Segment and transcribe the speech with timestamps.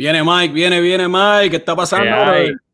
[0.00, 1.50] Viene Mike, viene, viene Mike.
[1.50, 2.10] ¿Qué está pasando?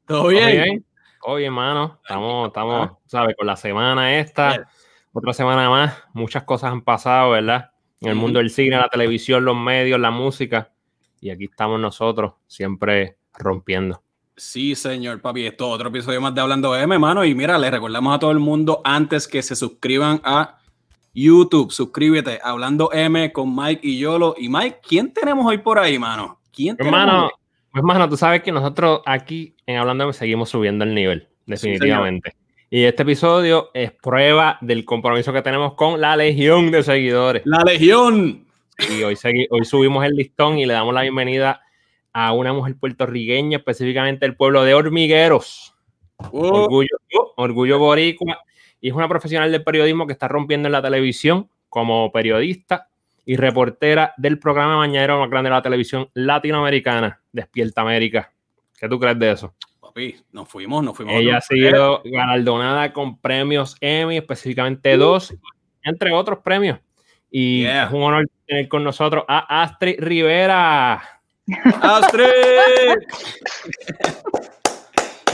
[0.06, 0.86] ¿Todo bien?
[1.24, 3.34] Oye, hermano, estamos, estamos, ¿sabes?
[3.36, 4.68] Con la semana esta,
[5.12, 7.72] otra semana más, muchas cosas han pasado, ¿verdad?
[8.00, 10.70] En el mundo del cine, la televisión, los medios, la música.
[11.20, 14.00] Y aquí estamos nosotros, siempre rompiendo.
[14.36, 15.46] Sí, señor, papi.
[15.46, 17.24] Esto es otro episodio más de Hablando M, hermano.
[17.24, 20.58] Y mira, les recordamos a todo el mundo antes que se suscriban a
[21.12, 21.72] YouTube.
[21.72, 24.36] Suscríbete, Hablando M con Mike y Yolo.
[24.38, 26.38] Y Mike, ¿quién tenemos hoy por ahí, mano?
[26.56, 27.30] ¿Quién tenemos hermano,
[27.70, 32.34] pues, hermano, tú sabes que nosotros aquí en Hablando seguimos subiendo el nivel, definitivamente.
[32.70, 37.42] y este episodio es prueba del compromiso que tenemos con la legión de seguidores.
[37.44, 38.46] ¡La legión!
[38.90, 39.18] Y hoy,
[39.50, 41.60] hoy subimos el listón y le damos la bienvenida
[42.14, 45.74] a una mujer puertorriqueña, específicamente del pueblo de Hormigueros.
[46.32, 46.46] Uh.
[46.46, 46.96] Orgullo,
[47.36, 48.38] orgullo boricua.
[48.80, 52.88] Y es una profesional del periodismo que está rompiendo en la televisión como periodista
[53.26, 58.32] y reportera del programa mañanero más grande de la televisión latinoamericana, Despierta América.
[58.78, 59.54] ¿Qué tú crees de eso?
[59.80, 61.14] Papi, nos fuimos, nos fuimos.
[61.14, 65.34] Ella ha sido galardonada con premios Emmy, específicamente dos,
[65.82, 66.78] entre otros premios.
[67.28, 71.02] Y es un honor tener con nosotros a Astrid Rivera.
[71.82, 72.26] ¡Astrid!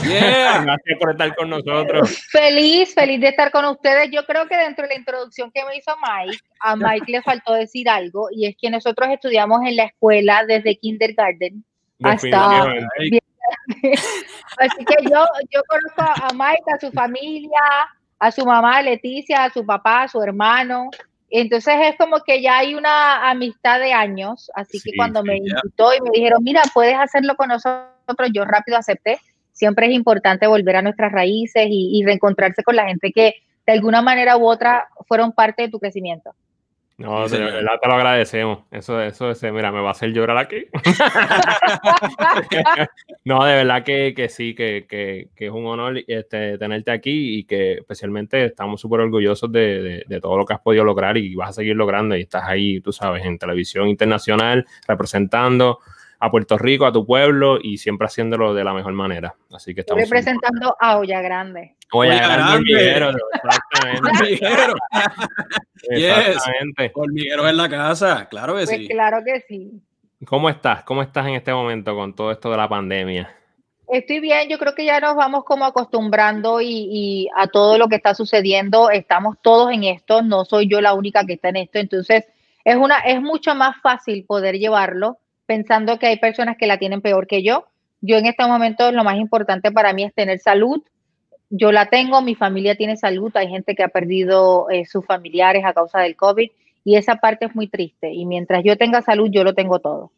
[0.63, 2.21] Gracias por estar con nosotros.
[2.31, 4.09] Feliz, feliz de estar con ustedes.
[4.11, 7.53] Yo creo que dentro de la introducción que me hizo Mike, a Mike le faltó
[7.53, 11.63] decir algo, y es que nosotros estudiamos en la escuela desde kindergarten
[12.03, 12.65] hasta...
[14.57, 17.49] Así que yo, yo conozco a Mike, a su familia,
[18.19, 20.89] a su mamá Leticia, a su papá, a su hermano,
[21.35, 25.91] entonces es como que ya hay una amistad de años, así que cuando me invitó
[25.95, 29.19] y me dijeron, mira, puedes hacerlo con nosotros, yo rápido acepté.
[29.53, 34.01] Siempre es importante volver a nuestras raíces y reencontrarse con la gente que de alguna
[34.01, 36.35] manera u otra fueron parte de tu crecimiento.
[36.95, 38.59] No, de verdad te lo agradecemos.
[38.69, 40.67] Eso, eso, ese, mira, me va a hacer llorar aquí.
[43.25, 47.39] no, de verdad que, que sí, que, que, que, es un honor este, tenerte aquí
[47.39, 51.17] y que especialmente estamos súper orgullosos de, de, de, todo lo que has podido lograr
[51.17, 52.15] y vas a seguir logrando.
[52.15, 55.79] Y estás ahí, tú sabes, en televisión internacional, representando
[56.23, 59.35] a Puerto Rico, a tu pueblo y siempre haciéndolo de la mejor manera.
[59.51, 61.75] Así que estamos representando a Olla Grande.
[61.91, 63.21] Olla, Grande, Grande.
[63.33, 64.39] exactamente.
[65.89, 66.91] Exactamente.
[66.95, 68.87] Hormigueros en la casa, claro que pues sí.
[68.87, 69.81] Claro que sí.
[70.25, 70.83] ¿Cómo estás?
[70.83, 73.29] ¿Cómo estás en este momento con todo esto de la pandemia?
[73.89, 77.89] Estoy bien, yo creo que ya nos vamos como acostumbrando y, y, a todo lo
[77.89, 78.89] que está sucediendo.
[78.89, 82.23] Estamos todos en esto, no soy yo la única que está en esto, entonces
[82.63, 87.01] es una es mucho más fácil poder llevarlo pensando que hay personas que la tienen
[87.01, 87.65] peor que yo.
[88.01, 90.81] Yo en este momento lo más importante para mí es tener salud.
[91.49, 95.63] Yo la tengo, mi familia tiene salud, hay gente que ha perdido eh, sus familiares
[95.65, 96.49] a causa del COVID
[96.83, 98.11] y esa parte es muy triste.
[98.11, 100.11] Y mientras yo tenga salud, yo lo tengo todo.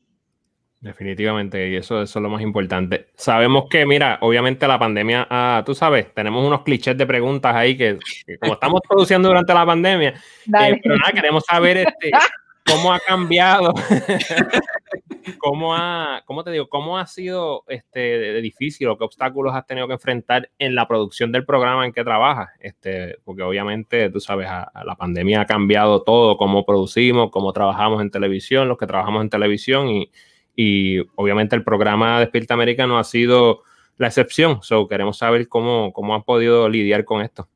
[0.86, 3.08] Definitivamente, y eso, eso es lo más importante.
[3.16, 7.76] Sabemos que, mira, obviamente la pandemia, ah, tú sabes, tenemos unos clichés de preguntas ahí
[7.76, 7.98] que,
[8.40, 12.12] como estamos produciendo durante la pandemia, eh, pero nada, queremos saber este,
[12.66, 13.74] cómo ha cambiado,
[15.40, 19.88] cómo ha, cómo te digo, cómo ha sido este difícil o qué obstáculos has tenido
[19.88, 24.48] que enfrentar en la producción del programa en que trabajas, este, porque obviamente tú sabes,
[24.48, 29.30] la pandemia ha cambiado todo, cómo producimos, cómo trabajamos en televisión, los que trabajamos en
[29.30, 30.12] televisión y,
[30.56, 33.62] y obviamente el programa Despierta América no ha sido
[33.98, 37.48] la excepción, so queremos saber cómo, cómo han podido lidiar con esto.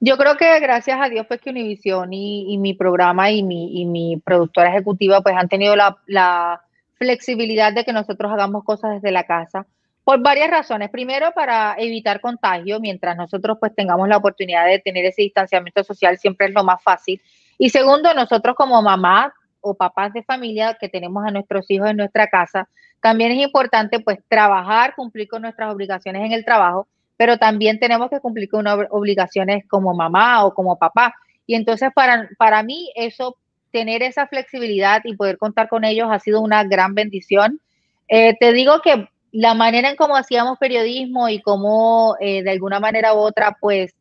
[0.00, 3.84] Yo creo que gracias a Dios pues que Univision y, mi programa y mi, y
[3.84, 6.62] mi, productora ejecutiva pues han tenido la, la,
[6.98, 9.66] flexibilidad de que nosotros hagamos cosas desde la casa
[10.04, 10.90] por varias razones.
[10.90, 16.18] Primero, para evitar contagio, mientras nosotros pues tengamos la oportunidad de tener ese distanciamiento social,
[16.18, 17.20] siempre es lo más fácil.
[17.58, 21.96] Y segundo, nosotros como mamás o papás de familia que tenemos a nuestros hijos en
[21.96, 22.68] nuestra casa,
[23.00, 28.08] también es importante pues trabajar, cumplir con nuestras obligaciones en el trabajo pero también tenemos
[28.08, 31.12] que cumplir con obligaciones como mamá o como papá.
[31.46, 33.36] Y entonces para, para mí eso,
[33.70, 37.60] tener esa flexibilidad y poder contar con ellos ha sido una gran bendición.
[38.08, 42.80] Eh, te digo que la manera en cómo hacíamos periodismo y cómo eh, de alguna
[42.80, 43.94] manera u otra, pues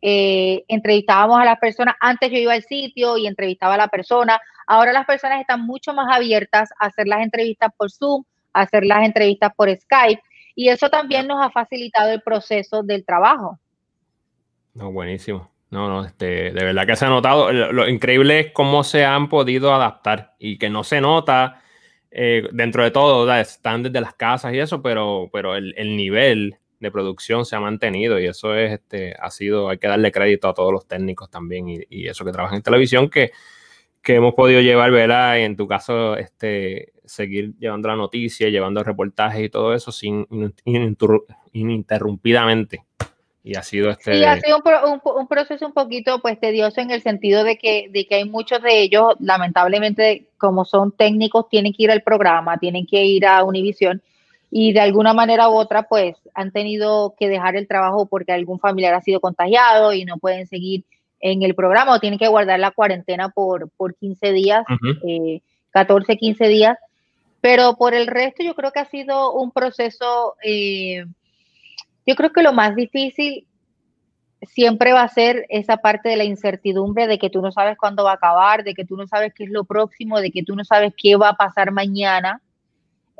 [0.00, 1.94] eh, entrevistábamos a las personas.
[2.00, 4.40] Antes yo iba al sitio y entrevistaba a la persona.
[4.66, 8.84] Ahora las personas están mucho más abiertas a hacer las entrevistas por Zoom, a hacer
[8.84, 10.22] las entrevistas por Skype.
[10.54, 13.58] Y eso también nos ha facilitado el proceso del trabajo.
[14.74, 15.50] No, buenísimo.
[15.70, 17.52] No, no, este, de verdad que se ha notado.
[17.52, 21.62] Lo, increíble es cómo se han podido adaptar y que no se nota
[22.10, 26.90] eh, dentro de todo, están desde las casas y eso, pero, pero el, nivel de
[26.90, 30.54] producción se ha mantenido y eso es, este, ha sido, hay que darle crédito a
[30.54, 33.32] todos los técnicos también y, eso que trabajan en televisión que,
[34.00, 35.38] que hemos podido llevar, ¿verdad?
[35.40, 40.26] En tu caso, este, seguir llevando la noticia, llevando reportajes y todo eso sin
[41.52, 42.84] ininterrumpidamente.
[43.48, 44.12] Y ha sido este.
[44.12, 47.88] Sí, ha sido un, un, proceso un poquito pues tedioso en el sentido de que,
[47.90, 52.58] de que hay muchos de ellos, lamentablemente, como son técnicos, tienen que ir al programa,
[52.58, 54.02] tienen que ir a Univision
[54.50, 58.60] y de alguna manera u otra, pues han tenido que dejar el trabajo porque algún
[58.60, 60.84] familiar ha sido contagiado y no pueden seguir
[61.20, 64.64] en el programa o tienen que guardar la cuarentena por, por 15 días,
[65.70, 66.78] 14, 15 eh, días.
[67.40, 71.04] Pero por el resto yo creo que ha sido un proceso, eh,
[72.08, 73.46] yo creo que lo más difícil
[74.40, 78.02] siempre va a ser esa parte de la incertidumbre de que tú no sabes cuándo
[78.02, 80.56] va a acabar, de que tú no sabes qué es lo próximo, de que tú
[80.56, 82.40] no sabes qué va a pasar mañana.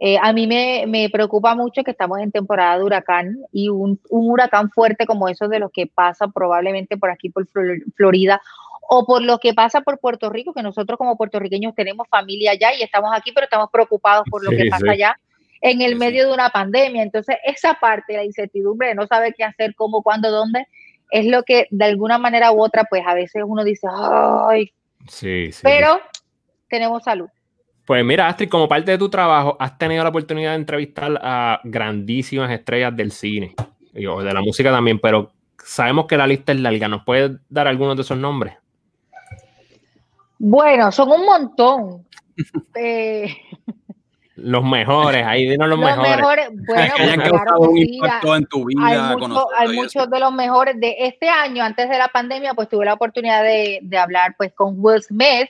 [0.00, 4.00] Eh, a mí me, me, preocupa mucho que estamos en temporada de huracán y un,
[4.08, 7.46] un, huracán fuerte como esos de los que pasa probablemente por aquí por
[7.94, 8.40] Florida
[8.88, 12.70] o por lo que pasa por Puerto Rico, que nosotros como puertorriqueños tenemos familia allá
[12.75, 15.19] y estamos aquí, pero estamos preocupados por lo que pasa allá
[15.60, 17.02] en el medio de una pandemia.
[17.02, 20.66] Entonces, esa parte, la incertidumbre de no saber qué hacer, cómo, cuándo, dónde,
[21.10, 24.72] es lo que de alguna manera u otra, pues a veces uno dice, ay,
[25.06, 25.60] sí, sí.
[25.62, 26.00] pero
[26.69, 27.28] tenemos salud.
[27.87, 31.61] Pues mira, Astrid, como parte de tu trabajo, has tenido la oportunidad de entrevistar a
[31.64, 33.54] grandísimas estrellas del cine
[34.06, 35.32] o de la música también, pero
[35.64, 36.87] sabemos que la lista es larga.
[36.87, 38.54] ¿Nos puedes dar algunos de esos nombres?
[40.38, 42.06] Bueno, son un montón.
[42.75, 43.34] eh,
[44.43, 46.49] los mejores, ahí dinos los, los mejores.
[46.67, 49.11] Bueno, que hayan causado un impacto en tu vida.
[49.11, 52.69] Hay, mucho, hay muchos de los mejores de este año, antes de la pandemia, pues
[52.69, 55.49] tuve la oportunidad de, de hablar pues con Will Smith,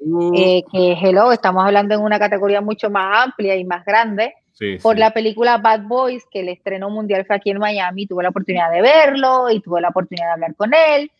[0.00, 0.32] Uh.
[0.36, 4.34] Eh, que hello, estamos hablando en una categoría mucho más amplia y más grande.
[4.82, 8.30] por la película Bad Boys, que el estreno mundial fue aquí en Miami, tuve la
[8.30, 11.10] oportunidad de verlo y tuve la oportunidad de hablar con él.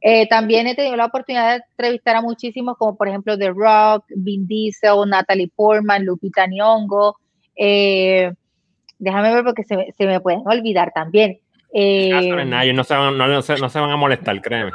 [0.00, 4.04] Eh, también he tenido la oportunidad de entrevistar a muchísimos, como por ejemplo The Rock,
[4.16, 7.16] Vin Diesel, Natalie Portman, Lupita Nyong'o.
[7.56, 8.32] Eh,
[8.98, 11.40] déjame ver porque se, se, me pueden olvidar también.
[11.72, 12.08] Eh,
[12.72, 14.72] no, se van, no, se, no, se van, a molestar, créeme.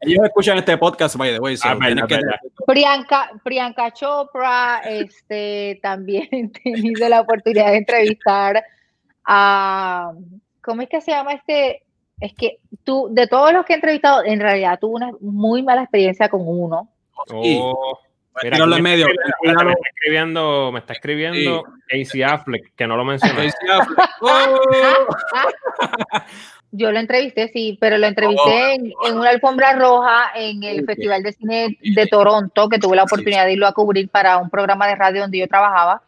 [0.00, 1.56] ellos, escuchan este podcast, by the way.
[1.64, 1.78] Ah,
[2.66, 8.62] Priyanka, Priyanka, Chopra, este, también he tenido la oportunidad de entrevistar
[9.24, 10.12] a,
[10.60, 11.82] ¿cómo es que se llama este?
[12.22, 15.82] Es que tú, de todos los que he entrevistado, en realidad tuve una muy mala
[15.82, 16.88] experiencia con uno.
[17.32, 17.98] Oh.
[18.44, 19.06] Mira, en medio.
[19.06, 19.12] Me,
[19.52, 23.50] está escribiendo, me está escribiendo Casey Affleck, que no lo mencioné.
[24.20, 24.60] ¡Oh!
[26.70, 29.06] Yo lo entrevisté, sí, pero lo entrevisté oh.
[29.08, 33.46] en, una alfombra roja en el Festival de Cine de Toronto, que tuve la oportunidad
[33.46, 36.02] de irlo a cubrir para un programa de radio donde yo trabajaba.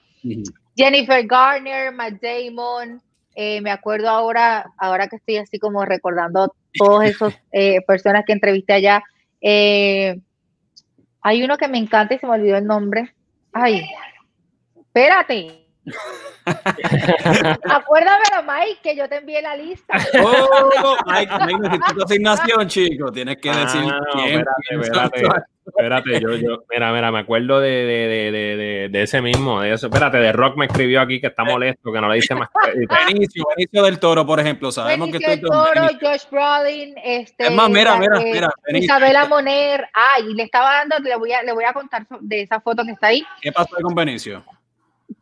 [0.76, 3.02] Jennifer Garner, Matt Damon,
[3.34, 8.32] eh, me acuerdo ahora, ahora que estoy así como recordando todas esas eh, personas que
[8.32, 9.02] entrevisté allá.
[9.40, 10.20] Eh,
[11.20, 13.14] hay uno que me encanta y se me olvidó el nombre.
[13.52, 13.86] Ay,
[14.76, 15.63] espérate.
[17.68, 19.94] Acuérdame, Mike, que yo te envié la lista.
[20.22, 23.12] Oh, Mike, Mike necesito tu asignación, chico.
[23.12, 24.44] Tienes que decir ah, quién.
[24.80, 29.60] Espérate, espérate, espérate, yo, yo, mira, mira, me acuerdo de, de, de, de, ese mismo,
[29.60, 29.86] de eso.
[29.86, 32.48] Espérate, de Rock me escribió aquí que está molesto, que no le dice más.
[33.06, 37.46] Benicio, Benicio del Toro, por ejemplo, sabemos Benicio que del Toro, Josh Brolin, este.
[37.46, 38.50] Es más, mira, mira, mira.
[38.68, 42.60] Isabela Moner, ay, le estaba dando, le voy a, le voy a contar de esa
[42.60, 43.24] foto que está ahí.
[43.40, 44.42] ¿Qué pasó con Benicio?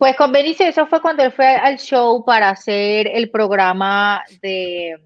[0.02, 5.00] Pues con Benicio, eso fue cuando él fue al show para hacer el programa de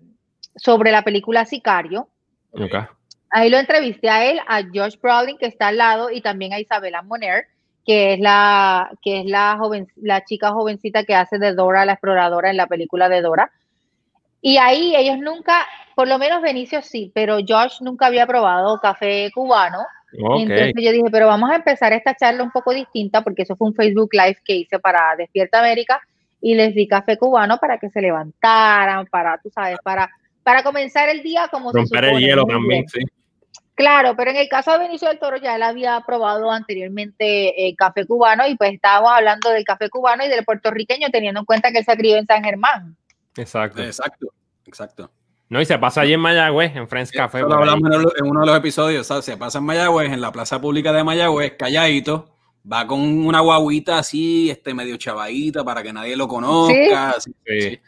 [0.57, 2.09] sobre la película Sicario.
[3.29, 6.61] Ahí lo entrevisté a él, a Josh Brolin, que está al lado, y también a
[6.61, 7.45] Isabela Moner,
[7.85, 11.93] que es la, que es la joven, la chica jovencita que hace de Dora, la
[11.93, 13.51] exploradora en la película de Dora.
[14.41, 19.31] Y ahí ellos nunca, por lo menos Benicio sí, pero Josh nunca había probado café
[19.35, 19.81] cubano
[20.13, 23.69] entonces yo dije, pero vamos a empezar esta charla un poco distinta porque eso fue
[23.69, 26.01] un Facebook Live que hice para Despierta América
[26.41, 30.11] y les di café cubano para que se levantaran, para, tú sabes, para,
[30.43, 33.01] para comenzar el día como Romper el hielo también, sí.
[33.77, 37.77] Claro, pero en el caso de Benicio del Toro ya él había probado anteriormente el
[37.77, 41.71] café cubano y pues estábamos hablando del café cubano y del puertorriqueño teniendo en cuenta
[41.71, 42.97] que él se crió en San Germán.
[43.37, 43.83] Exacto.
[43.83, 44.29] Exacto,
[44.65, 45.11] exacto.
[45.49, 47.41] No, y se pasa allí en Mayagüez, en Friends Café.
[47.41, 47.89] Lo hablamos
[48.19, 49.25] en uno de los episodios, ¿sabes?
[49.25, 52.37] Se pasa en Mayagüez, en la plaza pública de Mayagüez, calladito,
[52.71, 57.15] va con una guaguita así, este, medio chavadita para que nadie lo conozca.
[57.21, 57.81] Sí.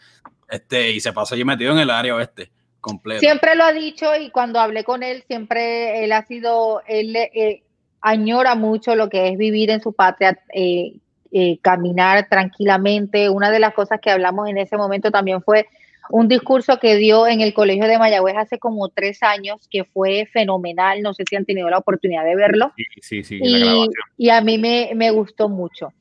[0.48, 2.50] Este, y se pasa allí metido en el área oeste,
[2.80, 3.20] completo.
[3.20, 7.64] Siempre lo ha dicho y cuando hablé con él, siempre él ha sido, él eh,
[8.00, 10.94] añora mucho lo que es vivir en su patria, eh,
[11.32, 13.28] eh, caminar tranquilamente.
[13.28, 15.66] Una de las cosas que hablamos en ese momento también fue
[16.10, 20.26] un discurso que dio en el Colegio de Mayagüez hace como tres años, que fue
[20.32, 22.72] fenomenal, no sé si han tenido la oportunidad de verlo.
[22.76, 23.40] Sí, sí, sí.
[23.42, 23.86] Y,
[24.16, 25.92] y a mí me, me, gustó mucho.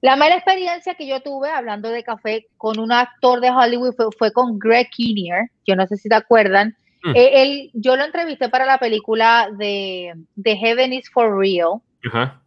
[0.00, 4.06] La mala experiencia que yo tuve hablando de café con un actor de Hollywood fue,
[4.18, 6.76] fue con Greg Kinnear, yo no sé si te acuerdan.
[7.04, 7.16] Mm.
[7.16, 11.80] Eh, él, yo lo entrevisté para la película de, de Heaven is for Real.
[12.04, 12.42] Ajá.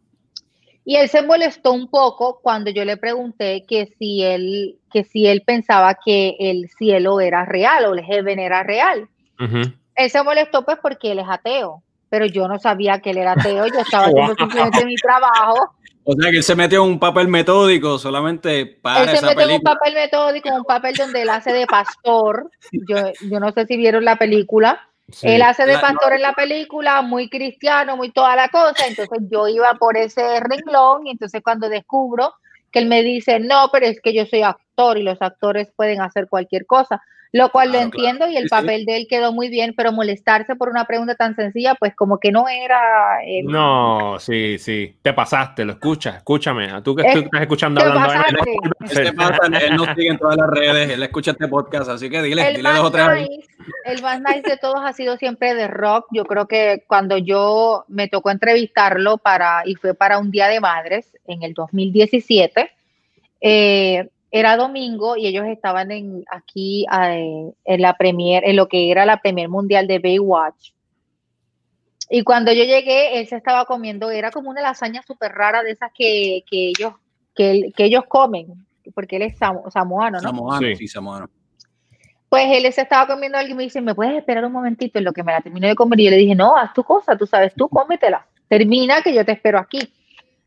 [0.87, 5.27] Y él se molestó un poco cuando yo le pregunté que si él, que si
[5.27, 9.09] él pensaba que el cielo era real o el heaven era real.
[9.95, 13.33] Él se molestó pues porque él es ateo, pero yo no sabía que él era
[13.33, 15.75] ateo, yo estaba haciendo simplemente mi trabajo.
[16.05, 19.49] O sea que él se metió en un papel metódico solamente para él se metió
[19.49, 22.49] en un papel metódico, un papel donde él hace de pastor.
[22.71, 22.95] Yo,
[23.29, 24.79] yo no sé si vieron la película
[25.21, 29.47] él hace de pastor en la película, muy cristiano, muy toda la cosa, entonces yo
[29.47, 32.33] iba por ese renglón y entonces cuando descubro
[32.75, 36.01] que él me dice, no, pero es que yo soy actor y los actores pueden
[36.01, 37.01] hacer cualquier cosa
[37.35, 40.69] lo cual lo entiendo y el papel de él quedó muy bien, pero molestarse por
[40.69, 42.79] una pregunta tan sencilla, pues como que no era...
[43.43, 49.53] No, sí, sí, te pasaste, lo escuchas, escúchame, tú que estás escuchando hablando de él,
[49.63, 52.55] él nos sigue en todas las redes, él escucha este podcast, así que dile, el
[52.55, 53.27] dile dos o tres.
[53.83, 57.83] el más nice de todos ha sido siempre de rock, yo creo que cuando yo
[57.89, 62.71] me tocó entrevistarlo para, y fue para un Día de Madres en el 2017,
[63.41, 68.91] eh, era domingo y ellos estaban en, aquí eh, en la premier, en lo que
[68.91, 70.73] era la premier mundial de Baywatch.
[72.09, 75.71] Y cuando yo llegué, él se estaba comiendo, era como una lasaña súper rara de
[75.71, 76.93] esas que, que ellos,
[77.33, 78.47] que, que, ellos comen,
[78.93, 80.19] porque él es samoano, ¿no?
[80.19, 81.29] Samoano, sí, samoano.
[82.27, 85.05] Pues él se estaba comiendo algo y me dice, ¿me puedes esperar un momentito en
[85.05, 86.01] lo que me la termino de comer?
[86.01, 89.23] Y yo le dije, no, haz tu cosa, tú sabes, tú cómetela, termina que yo
[89.23, 89.79] te espero aquí.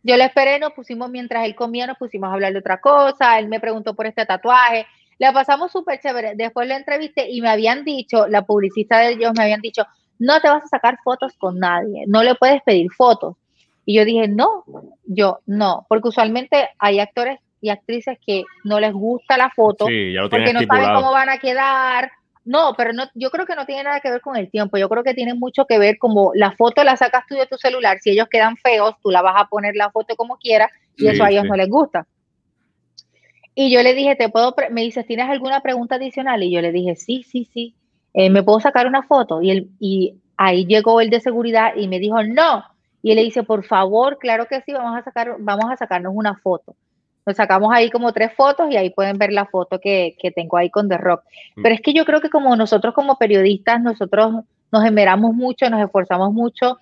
[0.02, 3.38] Yo le esperé, nos pusimos mientras él comía, nos pusimos a hablar de otra cosa,
[3.38, 4.87] él me preguntó por este tatuaje,
[5.19, 6.35] la pasamos súper chévere.
[6.37, 9.85] Después la entrevisté y me habían dicho, la publicista de ellos me habían dicho,
[10.19, 13.37] no te vas a sacar fotos con nadie, no le puedes pedir fotos.
[13.85, 14.64] Y yo dije, no,
[15.05, 19.87] yo no, porque usualmente hay actores y actrices que no les gusta la foto
[20.31, 22.12] porque no saben cómo van a quedar
[22.49, 24.78] no, pero no, yo creo que no tiene nada que ver con el tiempo.
[24.78, 27.59] Yo creo que tiene mucho que ver como la foto la sacas tú de tu
[27.59, 27.99] celular.
[28.00, 31.25] Si ellos quedan feos, tú la vas a poner la foto como quieras y eso
[31.25, 32.07] a ellos no les gusta.
[33.55, 36.43] Y yo le dije, te puedo, me dices, ¿tienes alguna pregunta adicional?
[36.43, 37.75] Y yo le dije, sí, sí, sí.
[38.14, 39.43] Eh, ¿Me puedo sacar una foto?
[39.43, 42.64] Y, él, y ahí llegó el de seguridad y me dijo, no.
[43.02, 46.14] Y él le dice, por favor, claro que sí, vamos a sacar, vamos a sacarnos
[46.17, 46.76] una foto.
[47.29, 50.57] Nos sacamos ahí como tres fotos y ahí pueden ver la foto que, que tengo
[50.57, 51.25] ahí con The Rock.
[51.57, 51.63] Mm.
[51.63, 55.83] Pero es que yo creo que como nosotros como periodistas, nosotros nos esmeramos mucho, nos
[55.83, 56.79] esforzamos mucho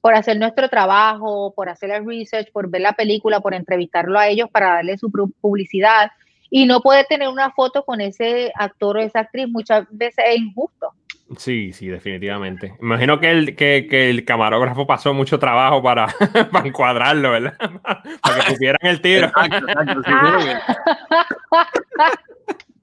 [0.00, 4.26] por hacer nuestro trabajo, por hacer el research, por ver la película, por entrevistarlo a
[4.26, 6.10] ellos para darle su publicidad.
[6.50, 10.40] Y no puede tener una foto con ese actor o esa actriz, muchas veces es
[10.40, 10.90] injusto.
[11.38, 12.74] Sí, sí, definitivamente.
[12.80, 16.06] Imagino que el, que, que el camarógrafo pasó mucho trabajo para,
[16.52, 17.56] para encuadrarlo, ¿verdad?
[18.22, 19.32] para que tuvieran el tiro.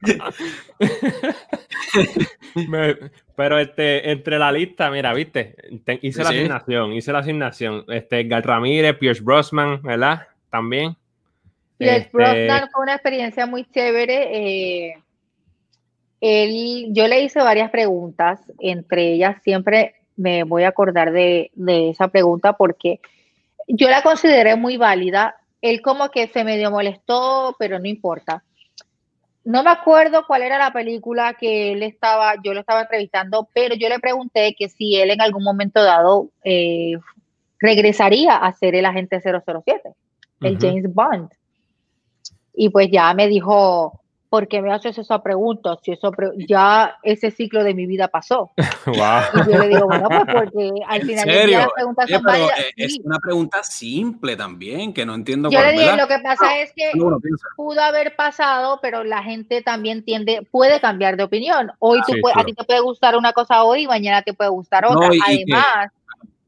[3.36, 5.56] pero este, entre la lista, mira, viste,
[6.02, 7.86] hice la asignación, hice la asignación.
[7.88, 10.28] Este, Gal Ramírez, Pierce Brosnan, ¿verdad?
[10.50, 10.96] También.
[11.78, 14.88] Pierce este, Brosnan fue una experiencia muy chévere.
[14.88, 14.96] Eh,
[16.22, 22.10] él, yo le hice varias preguntas, entre ellas siempre me voy a acordar de, esa
[22.10, 23.02] pregunta porque
[23.68, 25.36] yo la consideré muy válida.
[25.62, 28.44] Él como que se medio molestó, pero no importa.
[29.44, 33.74] No me acuerdo cuál era la película que él estaba, yo lo estaba entrevistando, pero
[33.74, 36.94] yo le pregunté que si él en algún momento dado eh,
[37.60, 39.94] regresaría a ser el agente 007,
[40.42, 41.32] el James Bond.
[42.54, 44.01] Y pues ya me dijo,
[44.32, 45.78] ¿por qué me haces esa pregunta?
[45.84, 46.10] Si eso
[46.48, 48.52] ya ese ciclo de mi vida pasó.
[48.88, 53.20] Y yo le digo, bueno, pues porque al final las preguntas son eh, Es una
[53.20, 55.50] pregunta simple también, que no entiendo.
[55.50, 56.92] Yo le digo, lo que pasa es que
[57.58, 61.72] pudo haber pasado, pero la gente también tiende, puede cambiar de opinión.
[61.80, 64.86] Hoy tú a ti te puede gustar una cosa hoy y mañana te puede gustar
[64.86, 65.10] otra.
[65.28, 65.88] Además.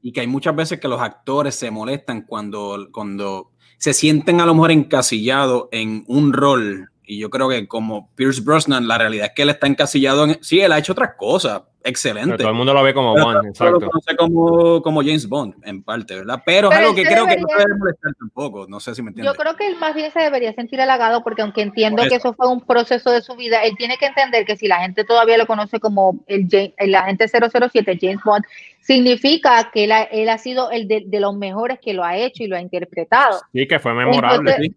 [0.02, 4.46] Y que, hay muchas veces que los actores se molestan cuando, cuando se sienten a
[4.46, 9.28] lo mejor encasillados en un rol y yo creo que como Pierce Brosnan, la realidad
[9.28, 10.44] es que él está encasillado en...
[10.44, 12.38] Sí, él ha hecho otras cosas, excelente.
[12.38, 13.80] todo el mundo lo ve como Bond, exacto.
[13.80, 16.42] Lo conoce como, como James Bond, en parte, ¿verdad?
[16.46, 19.34] Pero, es algo que creo que no debe molestar tampoco, no sé si me entiendes.
[19.34, 22.34] Yo creo que él más bien se debería sentir halagado porque aunque entiendo que eso
[22.34, 25.38] fue un proceso de su vida, él tiene que entender que si la gente todavía
[25.38, 28.46] lo conoce como el, el agente 007, James Bond,
[28.80, 32.18] significa que él ha, él ha sido el de, de, los mejores que lo ha
[32.18, 33.42] hecho y lo ha interpretado.
[33.52, 34.74] Sí, que fue memorable.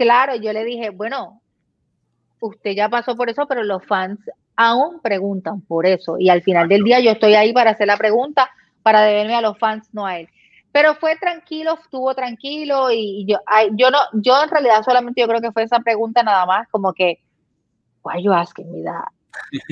[0.00, 1.42] Claro, yo le dije, bueno,
[2.40, 4.18] usted ya pasó por eso, pero los fans
[4.56, 6.18] aún preguntan por eso.
[6.18, 8.50] Y al final del día yo estoy ahí para hacer la pregunta,
[8.82, 10.28] para deberme a los fans, no a él.
[10.72, 13.38] Pero fue tranquilo, estuvo tranquilo y, yo,
[13.72, 16.92] yo no, yo en realidad solamente yo creo que fue esa pregunta nada más, como
[16.92, 17.20] que,
[18.02, 19.08] why you asking me that?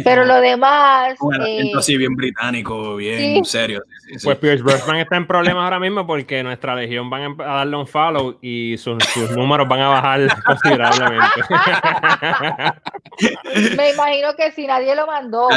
[0.05, 1.17] Pero lo demás.
[1.21, 3.83] Bueno, eh, así bien británico, bien serio.
[4.23, 7.87] pues Pierce Brosnan está en problemas ahora mismo porque nuestra legión van a darle un
[7.87, 8.97] follow y sus,
[9.37, 11.41] números van a bajar considerablemente.
[13.77, 15.49] Me imagino que si nadie lo mandó,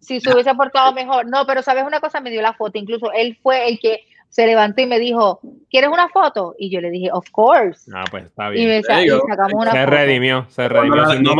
[0.00, 1.26] si se hubiese portado mejor.
[1.26, 2.78] No, pero sabes una cosa, me dio la foto.
[2.78, 5.40] Incluso él fue el que se levantó y me dijo,
[5.70, 6.54] ¿quieres una foto?
[6.58, 7.90] Y yo le dije, of course.
[7.94, 8.64] Ah, pues está bien.
[8.64, 11.04] Y, me sacamos una se redimió, se redimió.
[11.04, 11.34] Cuando la, no,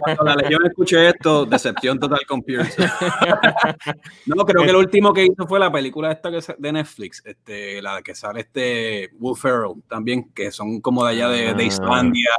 [0.00, 2.82] cuando la Legión escuché esto, decepción total con Pierce.
[4.26, 7.80] no, creo que lo último que hizo fue la película esta que de Netflix, este,
[7.80, 11.66] la que sale este Will Ferrell también, que son como de allá de, de ah.
[11.66, 12.30] Islandia,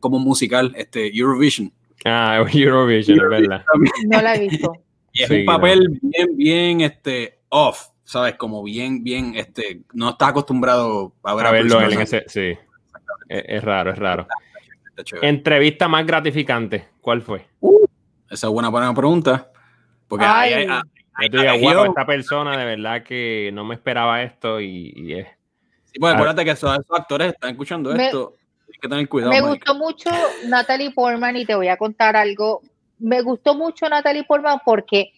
[0.00, 1.72] como musical, este Eurovision.
[2.04, 3.64] Ah, Eurovision, es verdad.
[4.06, 4.72] No la he visto.
[5.12, 8.36] Y es un papel bien, bien, este, off ¿sabes?
[8.36, 12.56] Como bien, bien, este, no está acostumbrado a, ver a verlo en ese, sí.
[13.28, 14.26] Es, raro, es raro.
[15.20, 17.46] Entrevista más gratificante, ¿cuál fue?
[17.60, 17.84] Uh,
[18.30, 19.50] esa es buena, buena pregunta.
[20.08, 20.66] Porque hay,
[21.20, 25.26] esta persona de verdad que no me esperaba esto y, es.
[25.84, 28.36] Sí, pues acuérdate que esos, actores están escuchando esto.
[28.68, 29.32] Hay que tener cuidado.
[29.32, 30.10] Me gustó mucho
[30.46, 32.62] Natalie Portman y te voy a contar algo.
[32.98, 35.12] Me gustó mucho Natalie Portman porque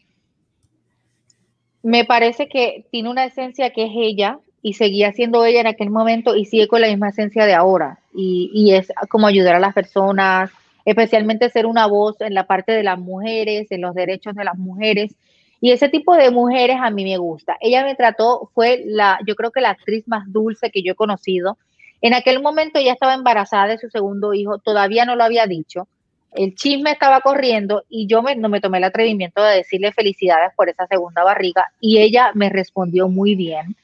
[1.82, 5.90] me parece que tiene una esencia que es ella y seguía siendo ella en aquel
[5.90, 7.98] momento y sigue con la misma esencia de ahora.
[8.14, 10.50] Y, es como ayudar a las personas,
[10.84, 14.58] especialmente ser una voz en la parte de las mujeres, en los derechos de las
[14.58, 15.14] mujeres.
[15.62, 17.56] Y ese tipo de mujeres a mí me gusta.
[17.60, 20.96] Ella me trató, fue la, yo creo que la actriz más dulce que yo he
[20.96, 21.56] conocido.
[22.02, 25.86] En aquel momento ella estaba embarazada de su segundo hijo, todavía no lo había dicho
[26.32, 30.68] el chisme estaba corriendo y yo no me tomé el atrevimiento de decirle felicidades por
[30.68, 33.76] esa segunda barriga y ella me respondió muy bien.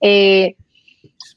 [0.00, 0.54] Eh,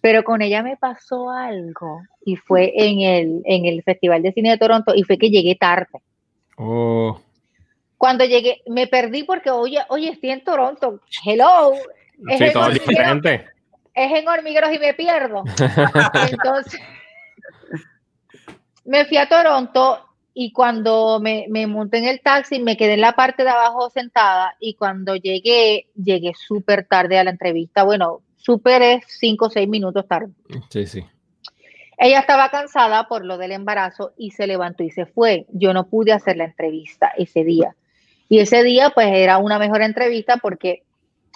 [0.02, 4.52] pero con ella me pasó algo y fue en el, en el Festival de Cine
[4.52, 6.02] de Toronto y fue que llegué tarde.
[6.58, 7.20] Oh.
[7.98, 11.00] Cuando llegué, me perdí porque, oye, oye, estoy en Toronto.
[11.26, 11.74] Hello.
[12.28, 13.46] Es todo diferente.
[13.94, 15.44] Es en hormigueros y me pierdo.
[16.32, 16.80] Entonces,
[18.86, 23.02] me fui a Toronto y cuando me, me, monté en el taxi, me quedé en
[23.02, 27.84] la parte de abajo sentada y cuando llegué, llegué súper tarde a la entrevista.
[27.84, 30.32] Bueno, súper es cinco o seis minutos tarde.
[30.70, 31.06] Sí, sí.
[31.98, 35.46] Ella estaba cansada por lo del embarazo y se levantó y se fue.
[35.50, 37.76] Yo no pude hacer la entrevista ese día.
[38.28, 40.84] Y ese día pues era una mejor entrevista porque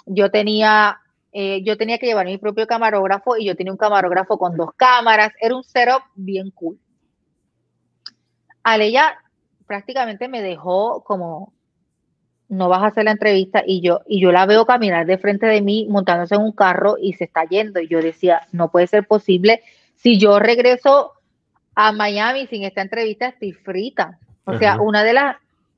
[0.06, 0.98] yo tenía,
[1.32, 4.70] eh, yo tenía que llevar mi propio camarógrafo y yo tenía un camarógrafo con dos
[4.76, 5.32] cámaras.
[5.40, 6.80] Era un setup bien cool.
[8.66, 9.22] Aleya
[9.64, 11.52] prácticamente me dejó como,
[12.48, 15.46] no vas a hacer la entrevista y yo, y yo la veo caminar de frente
[15.46, 17.78] de mí montándose en un carro y se está yendo.
[17.78, 19.62] Y yo decía, no puede ser posible.
[19.94, 21.12] Si yo regreso
[21.76, 24.18] a Miami sin esta entrevista, estoy frita.
[24.44, 25.36] O sea, una de las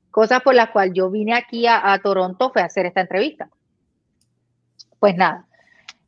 [0.09, 3.49] cosas por las cuales yo vine aquí a, a Toronto fue hacer esta entrevista.
[4.97, 5.45] Pues nada,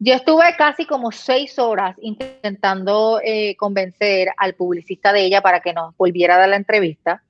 [0.04, 5.74] yo estuve casi como seis horas intentando eh, convencer al publicista de ella para que
[5.74, 7.22] nos volviera a dar la entrevista,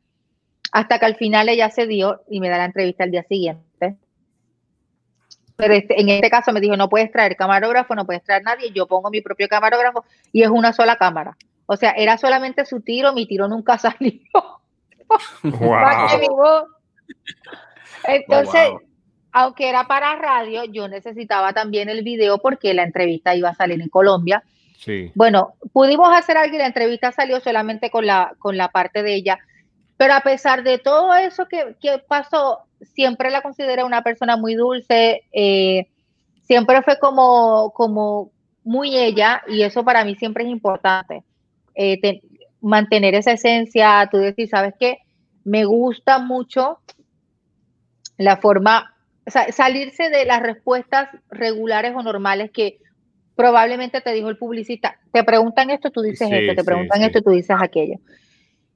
[0.72, 3.98] hasta que al final ella se dio y me da la entrevista al día siguiente.
[5.58, 8.72] Pero este, en este caso me dijo, no puedes traer camarógrafo, no puedes traer nadie,
[8.72, 11.36] yo pongo mi propio camarógrafo y es una sola cámara.
[11.66, 14.22] O sea, era solamente su tiro, mi tiro nunca salió.
[18.06, 18.70] Entonces,
[19.32, 23.82] aunque era para radio, yo necesitaba también el video porque la entrevista iba a salir
[23.82, 24.44] en Colombia.
[24.78, 25.12] Sí.
[25.16, 29.14] Bueno, pudimos hacer algo y la entrevista salió solamente con la, con la parte de
[29.16, 29.40] ella.
[29.98, 31.76] Pero a pesar de todo eso que,
[32.08, 35.88] pasó, siempre la consideré una persona muy dulce, eh,
[36.42, 38.32] siempre fue como, como
[38.64, 41.24] muy ella y eso para mí siempre es importante.
[41.76, 42.22] Eh,
[42.62, 45.00] mantener esa esencia, tú decís, ¿sabes qué?
[45.44, 46.80] Me gusta mucho
[48.18, 48.91] la forma
[49.28, 52.80] salirse de las respuestas regulares o normales que
[53.36, 55.00] probablemente te dijo el publicista.
[55.12, 57.96] Te preguntan esto, tú dices esto, te preguntan esto, tú dices aquello.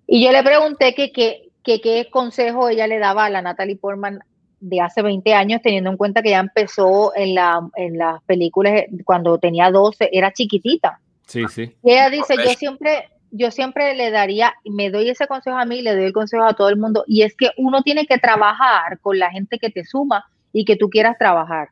[0.08, 4.20] Y yo le pregunté que qué consejo ella le daba a la Natalie Portman
[4.60, 8.84] de hace 20 años, teniendo en cuenta que ya empezó en, la, en las películas
[9.04, 11.00] cuando tenía 12, era chiquitita.
[11.28, 11.76] Sí, sí.
[11.84, 15.82] Y ella dice, yo siempre, yo siempre le daría, me doy ese consejo a mí,
[15.82, 19.00] le doy el consejo a todo el mundo, y es que uno tiene que trabajar
[19.00, 20.26] con la gente que te suma
[20.56, 21.68] y que tú quieras trabajar.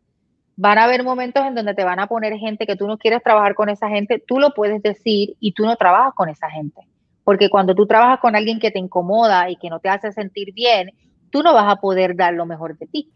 [0.57, 3.23] Van a haber momentos en donde te van a poner gente que tú no quieres
[3.23, 6.81] trabajar con esa gente, tú lo puedes decir y tú no trabajas con esa gente.
[7.23, 10.53] Porque cuando tú trabajas con alguien que te incomoda y que no te hace sentir
[10.53, 10.91] bien,
[11.29, 13.09] tú no vas a poder dar lo mejor de ti.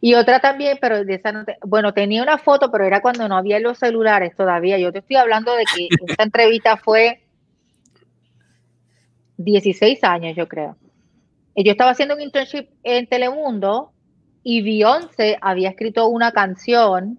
[0.00, 3.60] Y otra también, pero de esa bueno, tenía una foto, pero era cuando no había
[3.60, 4.78] los celulares todavía.
[4.78, 7.20] Yo te estoy hablando de que esta entrevista fue
[9.36, 10.78] 16 años, yo creo.
[11.54, 13.92] Yo estaba haciendo un internship en Telemundo
[14.42, 17.18] y Beyoncé había escrito una canción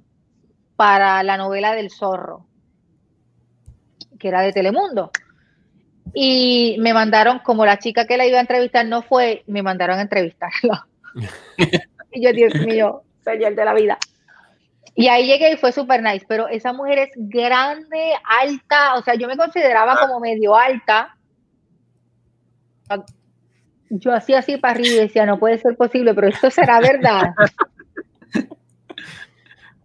[0.75, 2.45] para la novela del zorro,
[4.19, 5.12] que era de Telemundo.
[6.13, 9.99] Y me mandaron, como la chica que la iba a entrevistar no fue, me mandaron
[9.99, 10.88] a entrevistarla.
[12.12, 13.97] y yo, Dios mío, señor de la vida.
[14.95, 19.15] Y ahí llegué y fue súper nice, pero esa mujer es grande, alta, o sea,
[19.15, 21.15] yo me consideraba como medio alta.
[23.93, 27.34] Yo hacía así para arriba y decía, no puede ser posible, pero esto será verdad.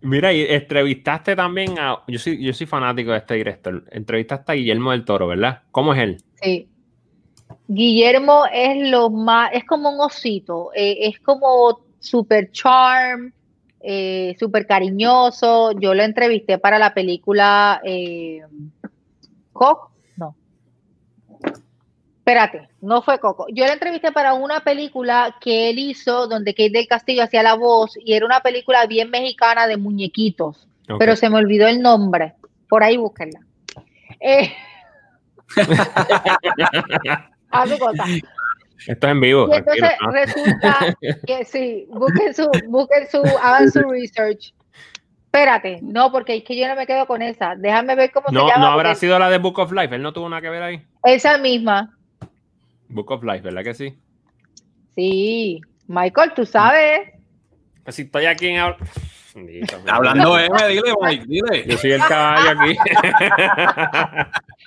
[0.01, 1.99] Mira, y entrevistaste también a.
[2.07, 3.85] Yo soy, yo soy fanático de este director.
[3.91, 5.63] Entrevistaste a Guillermo del Toro, ¿verdad?
[5.73, 6.19] ¿Cómo es él?
[6.41, 6.69] Sí.
[7.67, 9.51] Guillermo es lo más.
[9.53, 10.71] Es como un osito.
[10.75, 13.33] Eh, es como super charm,
[13.81, 15.73] eh, súper cariñoso.
[15.73, 18.43] Yo lo entrevisté para la película eh,
[22.27, 23.47] Espérate, no fue Coco.
[23.53, 27.55] Yo la entrevisté para una película que él hizo donde Kate del Castillo hacía la
[27.55, 30.67] voz y era una película bien mexicana de muñequitos,
[30.99, 32.35] pero se me olvidó el nombre.
[32.69, 33.39] Por ahí búsquenla.
[34.19, 34.53] Eh,
[38.89, 39.49] Esto es en vivo.
[39.49, 44.53] Y entonces resulta que sí, busquen su, busquen su, hagan su research.
[45.27, 47.55] Espérate, no, porque es que yo no me quedo con esa.
[47.55, 48.67] Déjame ver cómo no, se llama.
[48.67, 50.83] No habrá sido la de Book of Life, él no tuvo nada que ver ahí.
[51.05, 51.96] Esa misma.
[52.89, 53.99] Book of Life, ¿verdad que sí?
[54.95, 55.61] Sí.
[55.87, 57.13] Michael, tú sabes.
[57.85, 58.75] Pues si estoy aquí en...
[59.89, 61.67] Hablando M, dile, Mike, dile.
[61.67, 62.77] Yo soy el caballo aquí.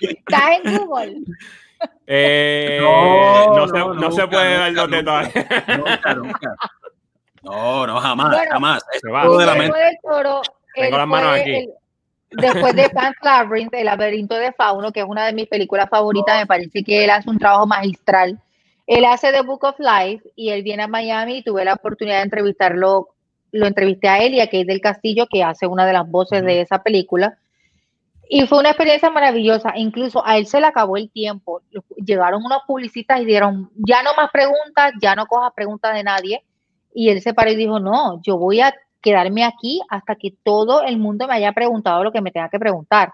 [0.00, 1.16] ¿Estás en Google?
[2.06, 5.34] Eh, no, no, se, no, no se puede dar los detalles.
[5.78, 6.56] Nunca, nunca.
[7.42, 8.84] No, no, jamás, jamás.
[9.00, 9.28] Se va.
[9.28, 9.98] De la mente.
[10.02, 10.42] Toro,
[10.74, 11.54] Tengo las manos aquí.
[11.54, 11.70] El,
[12.30, 16.38] después de Pan's Labyrinth, El laberinto de Fauno, que es una de mis películas favoritas,
[16.38, 18.40] me parece que él hace un trabajo magistral.
[18.86, 22.18] Él hace The Book of Life y él viene a Miami y tuve la oportunidad
[22.18, 23.08] de entrevistarlo.
[23.52, 26.42] Lo entrevisté a él y a Kate del Castillo, que hace una de las voces
[26.42, 27.36] de esa película.
[28.28, 29.72] Y fue una experiencia maravillosa.
[29.76, 31.62] Incluso a él se le acabó el tiempo.
[31.96, 36.44] Llegaron unos publicistas y dieron, ya no más preguntas, ya no cojas preguntas de nadie.
[36.94, 40.82] Y él se paró y dijo, no, yo voy a quedarme aquí hasta que todo
[40.82, 43.12] el mundo me haya preguntado lo que me tenga que preguntar.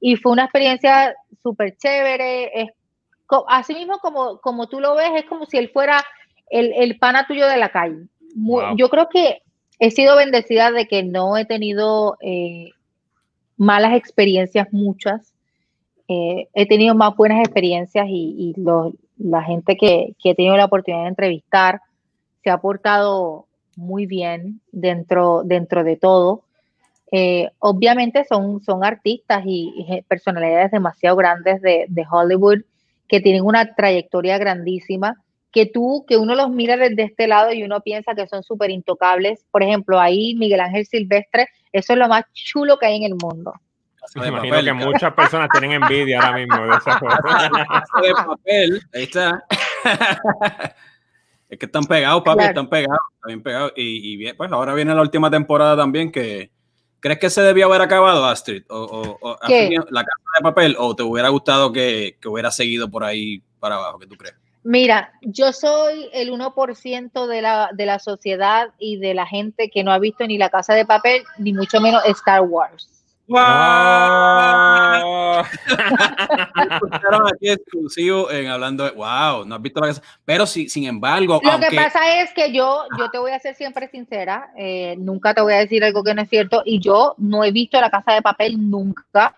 [0.00, 2.62] Y fue una experiencia súper chévere.
[2.62, 2.70] Es,
[3.48, 6.04] así mismo como, como tú lo ves, es como si él fuera
[6.50, 8.06] el, el pana tuyo de la calle.
[8.76, 9.42] Yo creo que
[9.78, 12.70] he sido bendecida de que no he tenido eh,
[13.56, 15.34] malas experiencias, muchas.
[16.08, 18.62] Eh, he tenido más buenas experiencias y, y
[19.18, 21.82] la gente que, que he tenido la oportunidad de entrevistar
[22.42, 23.47] se ha portado
[23.78, 26.42] muy bien dentro, dentro de todo.
[27.12, 32.58] Eh, obviamente son, son artistas y, personalidades demasiado grandes de, de, Hollywood
[33.08, 37.62] que tienen una trayectoria grandísima, que tú, que uno los mira desde este lado y
[37.62, 39.46] uno piensa que son súper intocables.
[39.50, 43.14] Por ejemplo, ahí Miguel Ángel Silvestre, eso es lo más chulo que hay en el
[43.14, 43.54] mundo.
[44.16, 47.18] Me imagino que muchas personas tienen envidia ahora mismo de esa cosa.
[48.02, 49.44] de papel, ahí está.
[51.48, 53.72] Es que están pegados, papi, están pegados, están bien pegados.
[53.76, 56.50] Y, y pues ahora viene la última temporada también que...
[57.00, 58.64] ¿Crees que se debió haber acabado, Astrid?
[58.68, 60.76] ¿O, o, o la casa de papel?
[60.80, 64.00] ¿O te hubiera gustado que, que, hubiera seguido por ahí para abajo?
[64.00, 64.34] ¿Qué tú crees?
[64.64, 69.84] Mira, yo soy el 1% de la, de la sociedad y de la gente que
[69.84, 72.97] no ha visto ni la casa de papel, ni mucho menos Star Wars.
[73.28, 73.38] ¡Wow!
[77.34, 80.02] aquí exclusivo en hablando de wow, no has visto la casa.
[80.24, 81.40] Pero sí, sin embargo.
[81.42, 85.34] Lo que pasa es que yo, yo te voy a ser siempre sincera, eh, nunca
[85.34, 87.90] te voy a decir algo que no es cierto, y yo no he visto la
[87.90, 89.36] casa de papel nunca.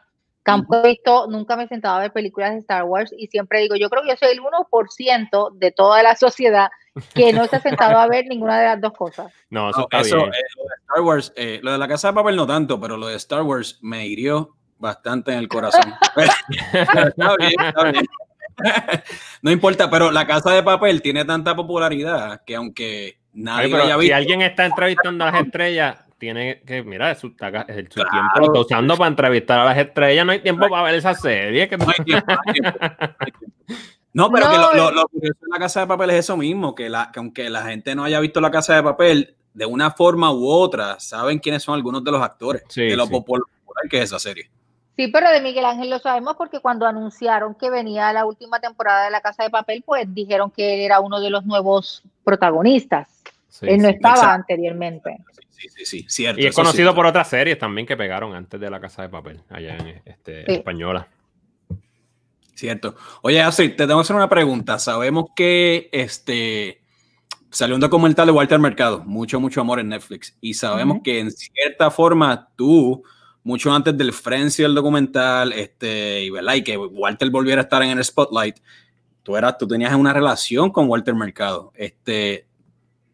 [0.50, 3.60] Tampoco he visto, nunca me he sentado a ver películas de Star Wars y siempre
[3.60, 6.68] digo, yo creo que yo soy el 1% de toda la sociedad
[7.14, 9.32] que no se ha sentado a ver ninguna de las dos cosas.
[9.48, 10.16] No, eso, está bien.
[10.16, 12.96] Eh, lo de Star Wars, eh, lo de la casa de papel no tanto, pero
[12.96, 15.94] lo de Star Wars me hirió bastante en el corazón.
[16.72, 18.04] está bien, está bien.
[19.42, 23.96] no importa, pero la casa de papel tiene tanta popularidad que aunque nadie Ay, haya
[23.96, 24.00] visto.
[24.02, 27.64] Si alguien está entrevistando a las estrellas, tiene que, mira, su, su claro.
[27.66, 31.14] tiempo lo está usando para entrevistar a las estrellas, no hay tiempo para ver esa
[31.14, 31.68] serie.
[31.68, 31.76] Que...
[31.76, 33.54] No, hay tiempo, no, hay tiempo, no, hay tiempo.
[34.12, 36.36] no pero no, que lo, lo, lo, curioso de la casa de papel es eso
[36.36, 39.66] mismo, que, la, que aunque la gente no haya visto la casa de papel, de
[39.66, 43.12] una forma u otra, saben quiénes son algunos de los actores, sí, de lo sí.
[43.12, 43.46] popular
[43.88, 44.50] que es esa serie.
[44.96, 49.06] Sí, pero de Miguel Ángel lo sabemos porque cuando anunciaron que venía la última temporada
[49.06, 53.08] de La Casa de Papel, pues dijeron que él era uno de los nuevos protagonistas.
[53.62, 55.18] Él no estaba anteriormente.
[55.50, 56.40] Sí, sí, sí, cierto.
[56.40, 59.42] Y es conocido por otras series también que pegaron antes de La Casa de Papel,
[59.50, 61.08] allá en este, Española.
[62.54, 62.94] Cierto.
[63.22, 64.78] Oye, así te tengo que hacer una pregunta.
[64.78, 66.80] Sabemos que este
[67.50, 71.30] salió un documental de Walter Mercado, mucho, mucho amor en Netflix, y sabemos que en
[71.30, 73.02] cierta forma tú
[73.42, 76.54] mucho antes del frenzy del documental, este, y, ¿verdad?
[76.54, 78.56] y que Walter volviera a estar en el spotlight,
[79.22, 81.72] tú, eras, tú tenías una relación con Walter Mercado.
[81.74, 82.46] Este,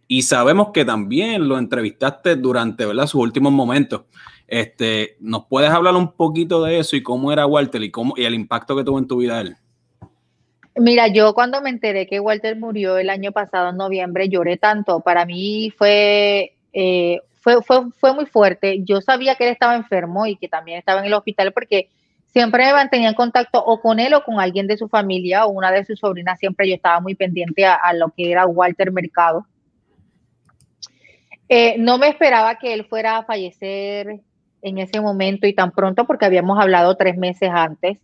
[0.08, 4.02] y sabemos que también lo entrevistaste durante sus últimos momentos.
[4.46, 8.24] Este, ¿Nos puedes hablar un poquito de eso y cómo era Walter y, cómo, y
[8.24, 9.56] el impacto que tuvo en tu vida él?
[10.76, 15.00] Mira, yo cuando me enteré que Walter murió el año pasado, en noviembre, lloré tanto.
[15.00, 17.62] Para mí fue eh, fue,
[17.98, 18.82] fue, muy fuerte.
[18.82, 21.88] Yo sabía que él estaba enfermo y que también estaba en el hospital porque
[22.26, 25.50] siempre me mantenía en contacto o con él o con alguien de su familia o
[25.50, 26.38] una de sus sobrinas.
[26.38, 29.46] Siempre yo estaba muy pendiente a, lo que era Walter Mercado.
[31.48, 34.20] Eh, no me esperaba que él fuera a fallecer
[34.62, 37.98] en ese momento y tan pronto porque habíamos hablado tres meses antes.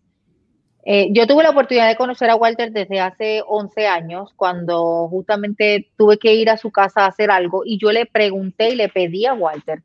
[0.85, 5.91] Eh, yo tuve la oportunidad de conocer a Walter desde hace 11 años, cuando justamente
[5.97, 8.89] tuve que ir a su casa a hacer algo y yo le pregunté y le
[8.89, 9.83] pedí a Walter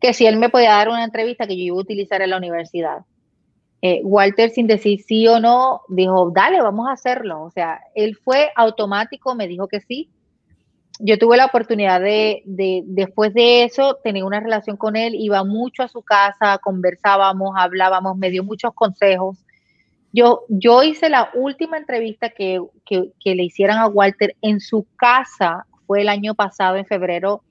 [0.00, 2.36] que si él me podía dar una entrevista que yo iba a utilizar en la
[2.36, 3.04] universidad.
[3.82, 7.42] Eh, Walter, sin decir sí o no, dijo, dale, vamos a hacerlo.
[7.42, 10.10] O sea, él fue automático, me dijo que sí
[10.98, 12.42] yo tuve la oportunidad de,
[12.86, 18.16] después de eso, tener una relación con él, iba mucho a su casa, conversábamos, hablábamos,
[18.16, 19.38] me dio muchos consejos.
[20.12, 22.60] Yo, yo hice la última entrevista que,
[23.24, 27.42] le hicieran a Walter en su casa, fue el año pasado, en febrero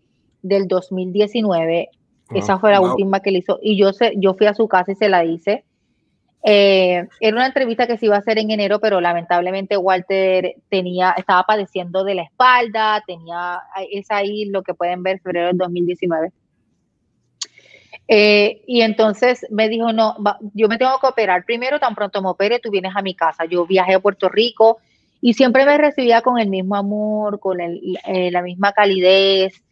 [0.42, 1.90] del 2019.
[2.34, 3.60] Esa fue la última que le hizo.
[3.62, 5.64] Y yo, se, yo fui a su casa y se la hice.
[6.48, 11.16] Eh, era una entrevista que se iba a hacer en enero, pero lamentablemente Walter tenía,
[11.18, 16.32] estaba padeciendo de la espalda, tenía, es ahí lo que pueden ver, febrero del 2019.
[18.08, 20.18] Eh, y entonces me dijo, no,
[20.54, 21.46] yo me tengo que operar.
[21.46, 23.46] Primero, tan pronto me opere, tú vienes a mi casa.
[23.46, 24.78] Yo viajé a Puerto Rico
[25.22, 29.64] y siempre me recibía con el mismo amor, con eh, la misma calidez.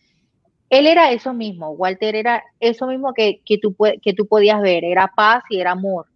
[0.71, 4.83] Él era eso mismo, Walter era eso mismo que, que, tú, que tú podías ver,
[4.83, 6.07] era paz y era amor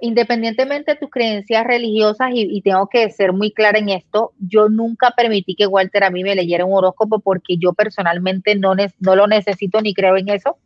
[0.00, 5.12] independientemente de tus creencias religiosas, y, tengo que ser muy clara en esto, yo nunca
[5.16, 9.26] permití que Walter a mí me leyera un horóscopo porque yo personalmente no, no lo
[9.26, 10.56] necesito ni creo en eso.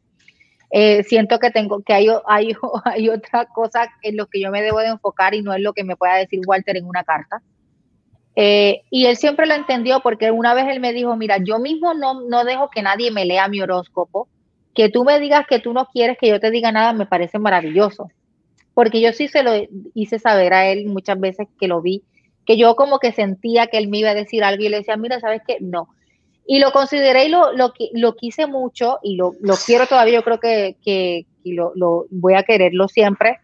[0.70, 2.52] Eh, siento que tengo que hay, hay,
[2.84, 5.72] hay, otra cosa en lo que yo me debo de enfocar y no es lo
[5.72, 7.42] que me pueda decir Walter en una carta.
[8.36, 11.94] Eh, y él siempre lo entendió porque una vez él me dijo, mira, yo mismo
[11.94, 14.28] no, no dejo que nadie me lea mi horóscopo,
[14.74, 17.38] que tú me digas que tú no quieres que yo te diga nada me parece
[17.38, 18.08] maravilloso
[18.74, 19.52] porque yo sí se lo
[19.94, 22.02] hice saber a él muchas veces que lo vi,
[22.44, 24.96] que yo como que sentía que él me iba a decir algo y le decía,
[24.96, 25.58] mira, ¿sabes qué?
[25.60, 25.88] No.
[26.46, 30.24] Y lo consideré y lo, lo, lo quise mucho y lo, lo quiero todavía, yo
[30.24, 33.38] creo que, que lo, lo, voy a quererlo siempre,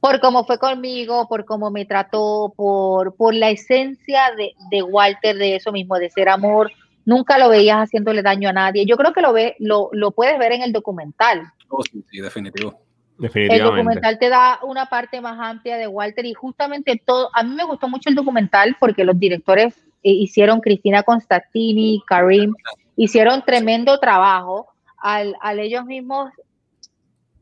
[0.00, 5.36] por cómo fue conmigo, por cómo me trató, por, por la esencia de, de Walter,
[5.38, 6.70] de eso mismo, de ser amor.
[7.06, 8.84] Nunca lo veías haciéndole daño a nadie.
[8.84, 11.50] Yo creo que lo, ve, lo, lo puedes ver en el documental.
[11.70, 12.83] Oh, sí, sí, definitivo.
[13.20, 17.54] El documental te da una parte más amplia de Walter y justamente todo, a mí
[17.54, 22.54] me gustó mucho el documental porque los directores eh, hicieron, Cristina Constantini, Karim,
[22.96, 26.30] hicieron tremendo trabajo al, ellos mismos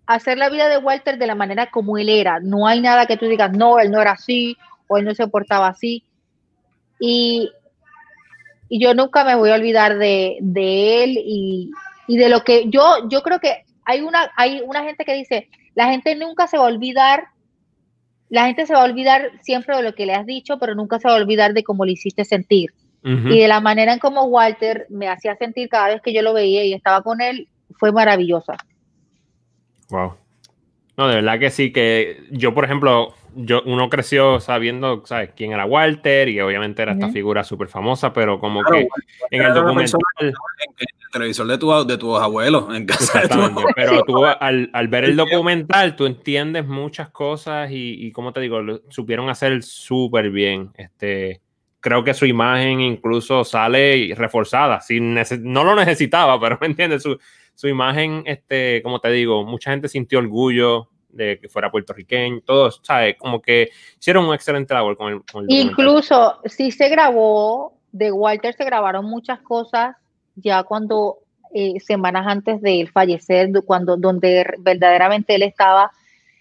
[0.07, 2.39] hacer la vida de Walter de la manera como él era.
[2.41, 4.59] No hay nada que tú digas, no, él no era así
[4.89, 6.05] o él no se portaba así.
[7.01, 7.51] Y,
[8.69, 11.71] y yo nunca me voy a olvidar de, él y,
[12.07, 15.49] y, de lo que yo, yo creo que hay una, hay una gente que dice,
[15.75, 17.25] la gente nunca se va a olvidar,
[18.29, 20.99] la gente se va a olvidar siempre de lo que le has dicho, pero nunca
[20.99, 22.73] se va a olvidar de cómo le hiciste sentir.
[23.05, 26.33] Y de la manera en cómo Walter me hacía sentir cada vez que yo lo
[26.33, 28.57] veía y estaba con él, fue maravillosa.
[29.91, 30.15] Wow.
[30.97, 35.31] No, de verdad que sí, que yo, por ejemplo, yo, uno creció sabiendo, ¿sabes?
[35.37, 38.87] Quién era Walter y obviamente era esta figura súper famosa, pero como que
[39.31, 40.01] en el documental...
[40.21, 43.23] En el televisor de, tu, de tus abuelos, en casa
[43.77, 48.41] Pero tú al, al, ver el documental, tú entiendes muchas cosas y, y como te
[48.41, 50.71] digo, lo supieron hacer súper bien.
[50.75, 51.43] Este,
[51.83, 54.81] creo que su imagen incluso sale reforzada.
[54.81, 57.19] Sin no lo necesitaba, pero me entiendes, su,
[57.55, 62.81] su imagen, este, como te digo, mucha gente sintió orgullo de que fuera puertorriqueño, todos,
[62.83, 63.17] ¿sabes?
[63.19, 68.65] Como que hicieron un excelente labor con el, Incluso si se grabó, de Walter se
[68.65, 69.97] grabaron muchas cosas
[70.35, 71.19] ya cuando
[71.55, 75.93] eh, semanas antes de él fallecer, cuando, donde verdaderamente él estaba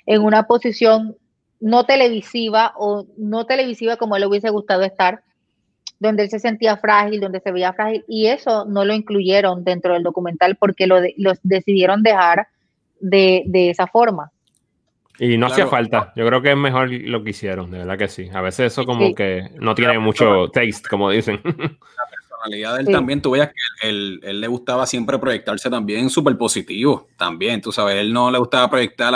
[0.06, 1.18] en una posición
[1.60, 5.22] no televisiva o no televisiva como le hubiese gustado estar,
[6.00, 9.94] donde él se sentía frágil, donde se veía frágil, y eso no lo incluyeron dentro
[9.94, 11.00] del documental porque lo,
[11.44, 12.48] decidieron dejar
[13.00, 14.32] de, esa forma.
[15.24, 16.12] Y no hacía falta.
[16.16, 18.28] Yo creo que es mejor lo que hicieron, de verdad que sí.
[18.34, 21.40] A veces eso como que no tiene mucho taste, como dicen.
[21.46, 26.10] La personalidad de él también, tú veías que él, él, le gustaba siempre proyectarse también
[26.10, 29.14] súper positivo, también, tú sabes, él no le gustaba proyectar,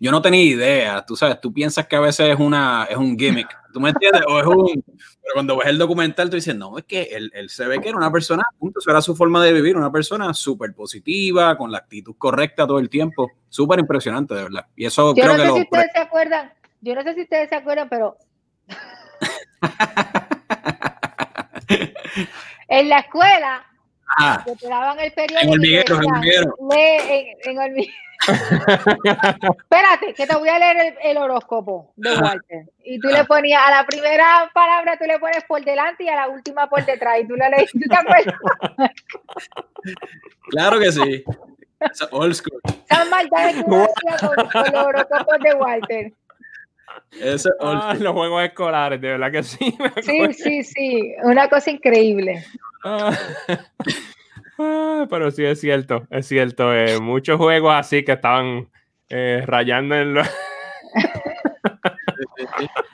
[0.00, 3.16] yo no tenía idea, tú sabes, tú piensas que a veces es, una, es un
[3.16, 4.22] gimmick, ¿tú me entiendes?
[4.28, 7.48] O es un, pero cuando ves el documental, tú dices, no, es que él, él
[7.48, 10.34] se ve que era una persona, punto, eso era su forma de vivir, una persona
[10.34, 13.30] súper positiva, con la actitud correcta todo el tiempo.
[13.48, 14.66] Súper impresionante, de verdad.
[14.76, 17.48] Y eso yo creo no sé si ustedes se acuerdan, yo no sé si ustedes
[17.48, 18.16] se acuerdan, pero.
[22.68, 23.66] en la escuela,
[24.18, 25.46] ah, te daban el periódico.
[25.46, 26.56] En hormiguero, en hormiguero.
[26.70, 27.94] En, en hormiguero.
[29.62, 32.66] Espérate, que te voy a leer el, horóscopo de Walter.
[32.84, 36.16] Y tú le ponías a la primera palabra, tú le pones por delante y a
[36.16, 37.20] la última por detrás.
[37.20, 38.34] Y tú la lees, ¿tú te acuerdas?
[40.50, 41.24] Claro que sí.
[42.10, 42.60] old school.
[42.86, 46.12] San maldades con, con los horóscopos de Walter.
[47.60, 49.76] Ah, los juegos escolares, de verdad que sí.
[50.02, 51.14] Sí, sí, sí.
[51.22, 52.44] Una cosa increíble.
[52.84, 53.16] Ah.
[54.62, 56.74] Ah, pero sí es cierto, es cierto.
[56.74, 58.68] Eh, muchos juegos así que estaban
[59.08, 60.22] eh, rayando en lo...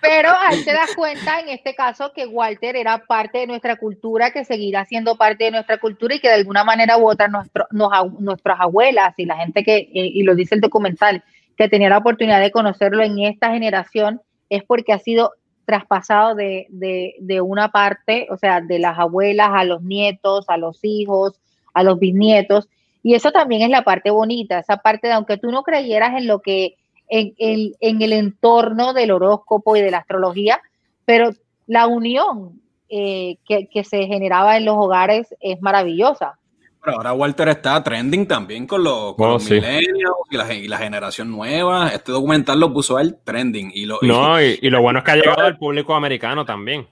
[0.01, 4.31] Pero ahí te das cuenta en este caso que Walter era parte de nuestra cultura,
[4.31, 7.67] que seguirá siendo parte de nuestra cultura y que de alguna manera u otra nuestro,
[7.71, 11.25] nuestras abuelas y la gente que, y lo dice el documental,
[11.57, 15.33] que tenía la oportunidad de conocerlo en esta generación, es porque ha sido
[15.67, 20.57] traspasado de, de, de una parte, o sea, de las abuelas a los nietos, a
[20.57, 21.39] los hijos,
[21.75, 22.69] a los bisnietos.
[23.03, 26.27] Y eso también es la parte bonita, esa parte de aunque tú no creyeras en
[26.27, 26.77] lo que,
[27.09, 30.61] en, en, el entorno del horóscopo y de la astrología,
[31.05, 31.31] pero
[31.67, 36.39] la unión eh, que, se generaba en los hogares es maravillosa.
[36.87, 41.89] Pero ahora Walter está trending también con los, oh, milenios y la, generación nueva.
[41.89, 43.73] Este documental lo puso él trending.
[43.75, 46.87] Y lo, no, y, lo bueno es que ha llegado al público americano también.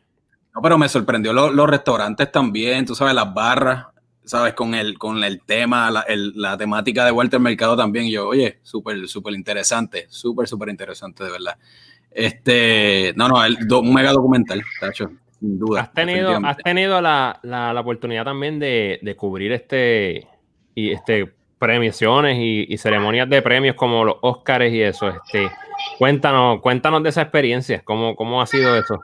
[0.52, 3.86] No, pero me sorprendió los restaurantes también, tú sabes, las barras.
[4.24, 4.54] ¿sabes?
[4.54, 8.10] Con el, con el tema, la, la temática de Walter Mercado también.
[8.10, 11.56] yo, oye, súper, súper interesante, súper, súper interesante, de verdad.
[12.10, 15.12] Este, no, no, el, un mega documental, tacho,
[15.44, 15.82] sin duda.
[15.82, 20.26] Has tenido, has tenido la, la, la, oportunidad también de, de, cubrir este,
[20.74, 25.08] y este premiaciones y, y, ceremonias de premios como los Oscars y eso.
[25.08, 25.48] Este,
[25.98, 29.00] cuéntanos, cuéntanos de esa experiencia, ¿cómo, cómo ha sido eso?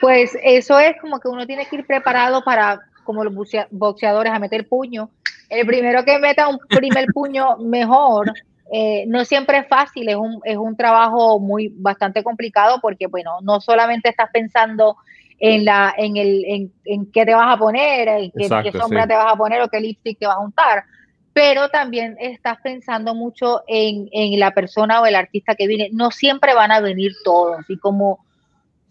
[0.00, 3.34] Pues eso es como que uno tiene que ir preparado para como los
[3.70, 5.10] boxeadores a meter puño.
[5.48, 8.32] El primero que meta un primer puño mejor,
[8.72, 13.38] eh, no siempre es fácil, es un, es un trabajo muy bastante complicado porque, bueno,
[13.42, 14.96] no solamente estás pensando
[15.40, 19.14] en, la, en, el, en, en qué te vas a poner, en qué, sombra te
[19.14, 20.84] vas a poner o qué lipstick te vas a untar,
[21.32, 25.88] pero también estás pensando mucho en, en la persona o el artista que viene.
[25.92, 28.24] No siempre van a venir todos y como,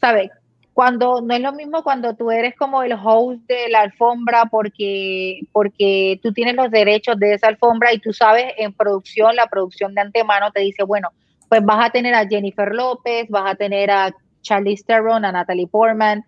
[0.02, 0.32] ¿sabes?
[0.80, 5.42] Cuando no es lo mismo cuando tú eres como el host de la alfombra porque,
[5.52, 9.94] porque tú tienes los derechos de esa alfombra y tú sabes en producción, la producción
[9.94, 11.10] de antemano te dice, bueno,
[11.50, 15.68] pues vas a tener a Jennifer López, vas a tener a Charlize Theron, a Natalie
[15.68, 16.24] Portman,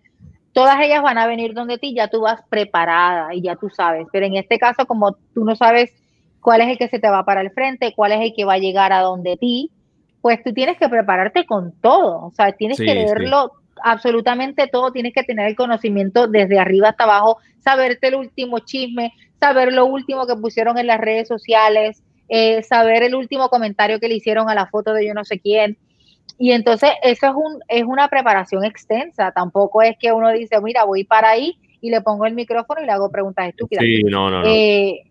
[0.52, 4.06] todas ellas van a venir donde ti, ya tú vas preparada y ya tú sabes,
[4.12, 5.94] pero en este caso como tú no sabes
[6.42, 8.52] cuál es el que se te va para el frente, cuál es el que va
[8.52, 9.70] a llegar a donde ti,
[10.20, 15.12] pues tú tienes que prepararte con todo, o sea, tienes que leerlo absolutamente todo, tienes
[15.14, 20.26] que tener el conocimiento desde arriba hasta abajo, saberte el último chisme, saber lo último
[20.26, 24.54] que pusieron en las redes sociales, eh, saber el último comentario que le hicieron a
[24.54, 25.76] la foto de yo no sé quién.
[26.38, 30.84] Y entonces eso es, un, es una preparación extensa, tampoco es que uno dice, mira,
[30.84, 33.84] voy para ahí y le pongo el micrófono y le hago preguntas estúpidas.
[33.84, 35.02] Sí, no, no, eh,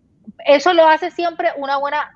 [0.44, 2.12] eso lo hace siempre una buena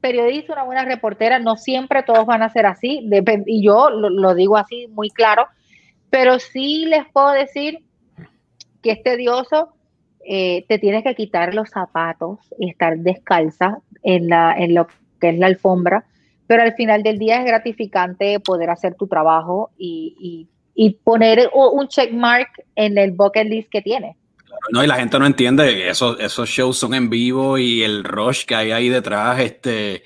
[0.00, 3.08] periodista, una buena reportera, no siempre todos van a ser así,
[3.46, 5.46] y yo lo digo así muy claro,
[6.10, 7.78] pero sí les puedo decir
[8.82, 9.72] que es tedioso,
[10.26, 14.86] eh, te tienes que quitar los zapatos y estar descalza en, la, en lo
[15.20, 16.04] que es la alfombra,
[16.46, 20.48] pero al final del día es gratificante poder hacer tu trabajo y,
[21.04, 24.16] poner un checkmark en el bucket list que tienes.
[24.72, 28.44] No, y la gente no entiende, esos, esos shows son en vivo y el rush
[28.44, 30.02] que hay ahí detrás, este,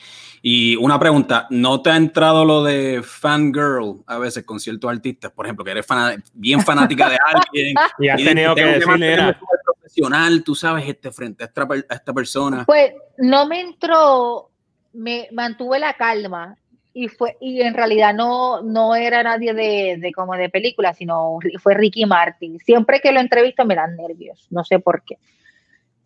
[0.47, 5.33] y una pregunta, ¿no te ha entrado lo de fangirl a veces con ciertos artistas?
[5.33, 5.87] Por ejemplo, que eres
[6.35, 7.75] bien fanática de alguien.
[7.99, 12.65] y has tenido que decirle, profesional, tú sabes, este, frente a esta, a esta persona?
[12.67, 14.51] Pues no me entró,
[14.93, 16.59] me mantuve la calma
[16.93, 21.39] y fue y en realidad no no era nadie de, de, como de película sino
[21.61, 25.19] fue Ricky Martin siempre que lo entrevisto me dan nervios no sé por qué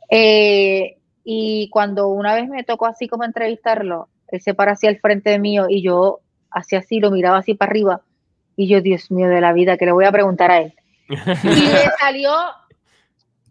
[0.08, 4.98] eh, y cuando una vez me tocó así como entrevistarlo él se para hacia el
[5.00, 6.20] frente de mío y yo
[6.50, 8.00] hacía así lo miraba así para arriba
[8.56, 10.74] y yo Dios mío de la vida que le voy a preguntar a él
[11.08, 12.32] y me salió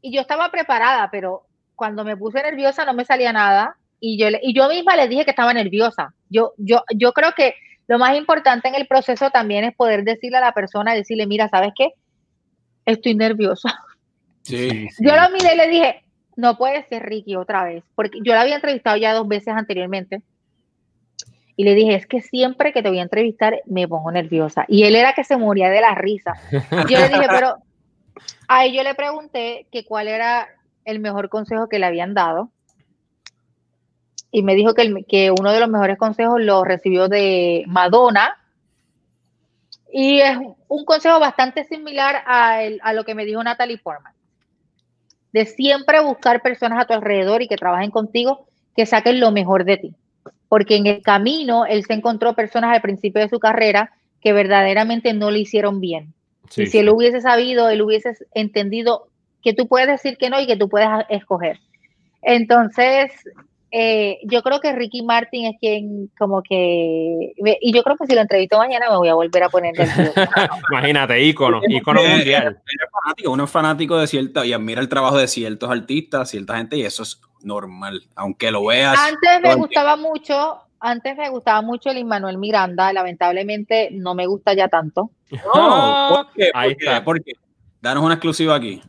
[0.02, 1.44] y yo estaba preparada pero
[1.76, 5.26] cuando me puse nerviosa no me salía nada y yo, y yo misma le dije
[5.26, 6.14] que estaba nerviosa.
[6.30, 7.56] Yo, yo, yo creo que
[7.88, 11.50] lo más importante en el proceso también es poder decirle a la persona, decirle, mira,
[11.50, 11.94] ¿sabes qué?
[12.86, 13.80] Estoy nerviosa.
[14.44, 16.04] Sí, Yo lo miré y le dije,
[16.36, 20.22] no puede ser Ricky otra vez, porque yo la había entrevistado ya dos veces anteriormente.
[21.58, 24.66] Y le dije, es que siempre que te voy a entrevistar me pongo nerviosa.
[24.68, 26.34] Y él era que se moría de la risa.
[26.52, 27.58] Yo le dije, pero
[28.48, 30.48] a yo le pregunté que cuál era
[30.86, 32.52] el mejor consejo que le habían dado
[34.32, 38.38] y me dijo que, el, que uno de los mejores consejos lo recibió de Madonna.
[39.92, 40.38] Y es
[40.68, 44.14] un consejo bastante similar a, el, a lo que me dijo Natalie Portman.
[45.32, 49.64] De siempre buscar personas a tu alrededor y que trabajen contigo, que saquen lo mejor
[49.64, 49.96] de ti.
[50.50, 53.92] Porque en el camino él se encontró personas al principio de su carrera
[54.22, 56.14] que verdaderamente no le hicieron bien.
[56.50, 59.08] Sí, y si él hubiese sabido, él hubiese entendido
[59.44, 61.60] que tú puedes decir que no y que tú puedes escoger.
[62.22, 63.12] Entonces,
[63.72, 68.16] eh, yo creo que Ricky Martin es quien como que y yo creo que si
[68.16, 69.74] lo entrevisto mañana me voy a volver a poner
[70.72, 72.62] imagínate ícono ícono mundial
[73.04, 76.78] fanático, uno es fanático de cierta y admira el trabajo de ciertos artistas cierta gente
[76.78, 81.90] y eso es normal aunque lo veas antes me gustaba mucho antes me gustaba mucho
[81.90, 86.52] el Manuel Miranda lamentablemente no me gusta ya tanto no, ¿por qué?
[86.54, 87.02] ¿Por qué?
[87.04, 87.34] ¿Por qué?
[87.82, 88.82] danos una exclusiva aquí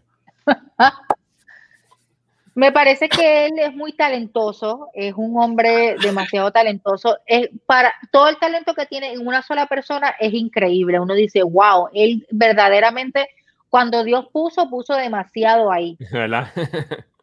[2.59, 7.17] Me parece que él es muy talentoso, es un hombre demasiado talentoso.
[7.25, 10.99] Es para todo el talento que tiene en una sola persona es increíble.
[10.99, 13.29] Uno dice, wow, él verdaderamente
[13.69, 15.97] cuando Dios puso, puso demasiado ahí.
[16.13, 16.49] ¿Verdad?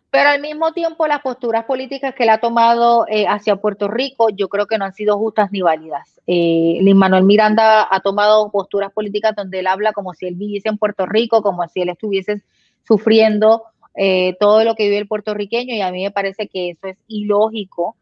[0.09, 4.29] Pero al mismo tiempo las posturas políticas que él ha tomado eh, hacia Puerto Rico,
[4.29, 6.21] yo creo que no han sido justas ni válidas.
[6.27, 10.69] Eh, Lin Manuel Miranda ha tomado posturas políticas donde él habla como si él viviese
[10.69, 12.41] en Puerto Rico, como si él estuviese
[12.87, 13.63] sufriendo
[13.97, 16.97] eh, todo lo que vive el puertorriqueño y a mí me parece que eso es
[17.07, 17.95] ilógico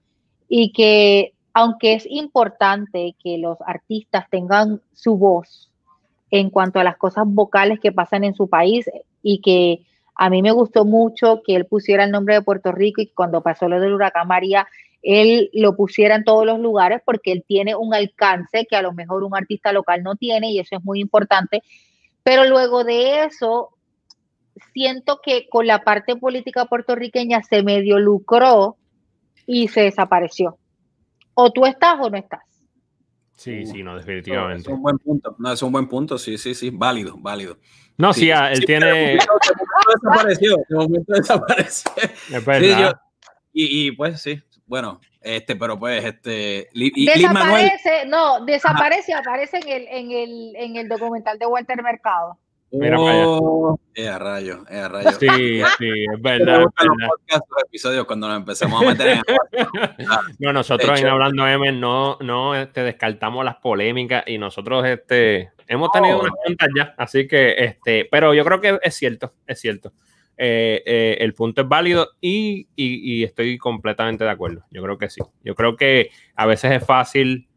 [0.47, 5.69] y que aunque es importante que los artistas tengan su voz
[6.31, 8.89] en cuanto a las cosas vocales que pasan en su país
[9.21, 9.85] y que
[10.15, 13.41] a mí me gustó mucho que él pusiera el nombre de Puerto Rico y cuando
[13.41, 14.67] pasó lo del huracán María,
[15.03, 18.93] él lo pusiera en todos los lugares porque él tiene un alcance que a lo
[18.93, 21.61] mejor un artista local no tiene y eso es muy importante.
[22.23, 23.72] Pero luego de eso,
[24.73, 28.77] siento que con la parte política puertorriqueña se medio lucró
[29.45, 30.57] y se desapareció.
[31.33, 32.41] O tú estás o no estás.
[33.35, 34.61] Sí, sí, no, definitivamente.
[34.61, 37.57] Es un buen punto, no, es un buen punto, sí, sí, sí, válido, válido.
[37.97, 39.17] No, sí, sí él sí, tiene...
[40.01, 41.91] Desapareció, de momento desapareció.
[42.31, 42.79] Es verdad.
[42.79, 42.91] Yo,
[43.51, 46.69] y, y, pues sí, bueno, este, pero pues, este...
[46.73, 49.21] Y, desaparece, no, desaparece, Ajá.
[49.21, 52.39] aparece en el, en, el, en el documental de Walter Mercado.
[52.73, 55.11] Mira oh, eh, a rayo, eh, a rayo.
[55.11, 56.61] Sí, sí, es verdad.
[56.61, 57.09] Es verdad.
[57.29, 59.21] Los episodios cuando nos empezamos a meter en.
[60.39, 65.91] no, nosotros en Hablando M no, no este, descartamos las polémicas y nosotros este, hemos
[65.91, 69.59] tenido oh, unas cuantas ya, así que, este, pero yo creo que es cierto, es
[69.61, 69.93] cierto.
[70.35, 74.65] Eh, eh, el punto es válido y, y, y estoy completamente de acuerdo.
[74.71, 75.21] Yo creo que sí.
[75.43, 77.47] Yo creo que a veces es fácil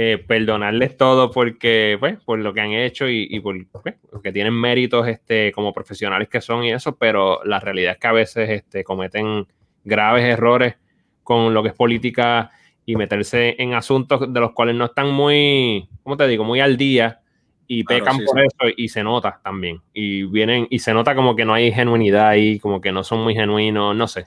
[0.00, 4.30] eh, perdonarles todo porque, pues, por lo que han hecho y, y por, pues, porque
[4.30, 8.12] tienen méritos este, como profesionales que son y eso, pero la realidad es que a
[8.12, 9.48] veces este, cometen
[9.82, 10.76] graves errores
[11.24, 12.52] con lo que es política
[12.86, 16.76] y meterse en asuntos de los cuales no están muy, ¿cómo te digo?, muy al
[16.76, 17.20] día
[17.66, 18.46] y claro, pecan sí, por sí.
[18.46, 19.80] eso y se nota también.
[19.92, 23.24] Y vienen, y se nota como que no hay genuinidad ahí, como que no son
[23.24, 24.26] muy genuinos, no sé.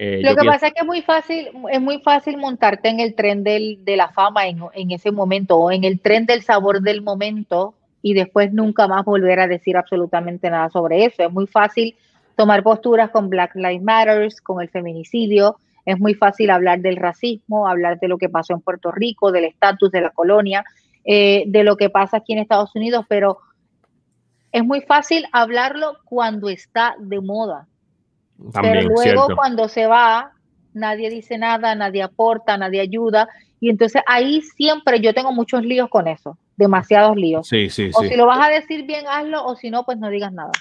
[0.00, 0.52] Eh, Lo que pienso...
[0.52, 3.96] pasa es que es muy fácil, es muy fácil montarte en el tren del, de
[3.96, 8.14] la fama en, en, ese momento o en el tren del sabor del momento y
[8.14, 11.24] después nunca más volver a decir absolutamente nada sobre eso.
[11.24, 11.96] Es muy fácil
[12.36, 15.56] tomar posturas con Black Lives Matter, con el feminicidio.
[15.84, 19.46] Es muy fácil hablar del racismo, hablar de lo que pasó en Puerto Rico, del
[19.46, 20.64] estatus de la colonia,
[21.04, 23.38] eh, de lo que pasa aquí en Estados Unidos, pero
[24.52, 27.66] es muy fácil hablarlo cuando está de moda
[28.52, 29.36] también, Pero luego cierto.
[29.36, 30.32] cuando se va,
[30.72, 33.28] nadie dice nada, nadie aporta, nadie ayuda.
[33.60, 37.48] Y entonces ahí siempre yo tengo muchos líos con eso, demasiados líos.
[37.48, 38.08] Sí, sí, o sí.
[38.10, 40.52] si lo vas a decir bien, hazlo, o si no, pues no digas nada.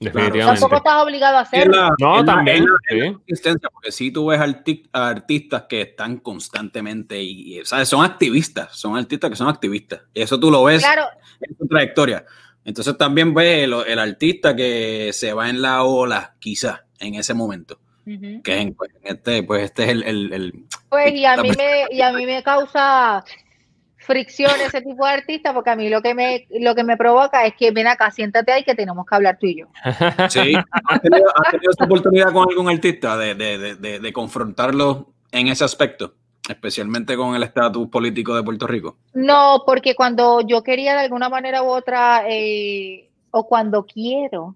[0.00, 0.60] Definitivamente.
[0.60, 1.76] Tampoco estás obligado a hacerlo.
[1.76, 2.98] la- No, la- también, la- sí.
[2.98, 7.88] la consistencia, porque si tú ves arti- artistas que están constantemente y, y, ¿sabes?
[7.88, 10.02] son activistas, son artistas que son activistas.
[10.12, 11.04] Y eso tú lo ves Claro,
[11.40, 12.24] en su trayectoria.
[12.64, 17.34] Entonces también ves el, el artista que se va en la ola, quizás, en ese
[17.34, 17.78] momento.
[18.42, 21.48] Que en, pues, en este, pues este es el, el- el- Pues y a mí
[21.56, 23.24] me, y a mí me causa
[23.96, 27.46] fricción ese tipo de artista porque a mí lo que me lo que me provoca
[27.46, 29.66] es que ven acá, siéntate ahí que tenemos que hablar tú y yo.
[30.28, 34.12] Sí, ¿has tenido, has tenido esa oportunidad con algún artista de, de, de, de, de
[34.12, 36.12] confrontarlo en ese aspecto?
[36.46, 38.98] Especialmente con el estatus político de Puerto Rico.
[39.14, 44.54] No, porque cuando yo quería de alguna manera u otra eh, o cuando quiero,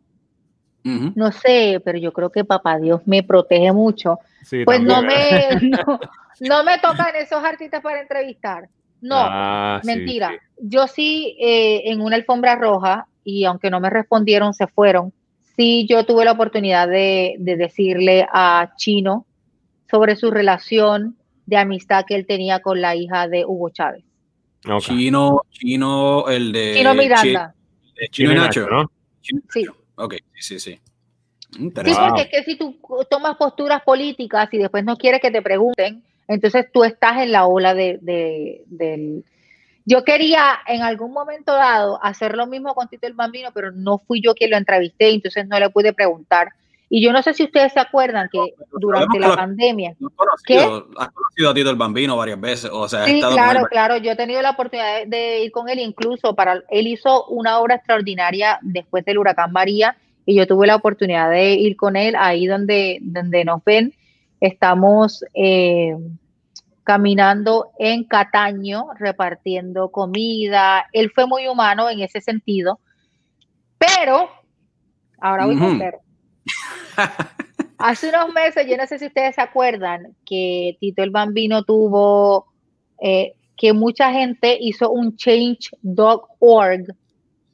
[0.85, 4.18] No sé, pero yo creo que papá Dios me protege mucho.
[4.43, 6.01] Sí, Pues no me no,
[6.41, 8.68] no me tocan esos artistas para entrevistar.
[9.01, 10.31] No, Ah, Mentira.
[10.31, 10.37] sí.
[10.61, 15.12] Yo sí, eh, en una alfombra roja, y aunque no me respondieron, se fueron.
[15.57, 19.26] Sí, yo tuve la oportunidad de, de decirle a Chino
[19.91, 21.16] sobre su relación
[21.47, 24.05] de amistad que él tenía con la hija de Hugo Chávez.
[24.81, 26.74] Chino, Chino, el de.
[26.76, 27.55] Chino Miranda.
[28.11, 28.68] Chino y Nacho.
[28.68, 28.91] ¿no?
[29.20, 29.66] Chino Sí.
[29.99, 30.81] Ok, sí, sí, sí.
[32.09, 32.79] Porque es que si tú
[33.11, 37.47] tomas posturas políticas y después no quieres que te pregunten, entonces tú estás en la
[37.47, 39.25] ola de, de- del...
[39.85, 43.97] Yo quería en algún momento dado hacer lo mismo con Tito el Bambino, pero no
[43.99, 46.49] fui yo quien lo entrevisté, entonces no le pude preguntar.
[46.91, 50.89] Y yo no sé si ustedes se acuerdan que durante la pandemia, ¿No has conocido,
[50.99, 52.70] has conocido a Tito el Bambino varias veces.
[52.72, 53.97] O sea, Sí, con claro, claro.
[53.99, 57.59] Yo he tenido la oportunidad de, de ir con él, incluso para él hizo una
[57.59, 59.97] obra extraordinaria después del huracán María
[60.28, 63.95] y yo tuve la oportunidad de ir con él ahí donde, donde nos ven.
[64.41, 65.97] Estamos eh,
[66.84, 70.86] caminando en Cataño, repartiendo comida.
[70.93, 72.78] Él fue muy humano en ese sentido,
[73.78, 74.28] pero
[75.18, 75.78] ahora voy con Ujú.
[75.78, 75.99] pero.
[77.79, 82.47] Hace unos meses, yo no sé si ustedes se acuerdan, que Tito el Bambino tuvo,
[83.01, 86.87] eh, que mucha gente hizo un change.org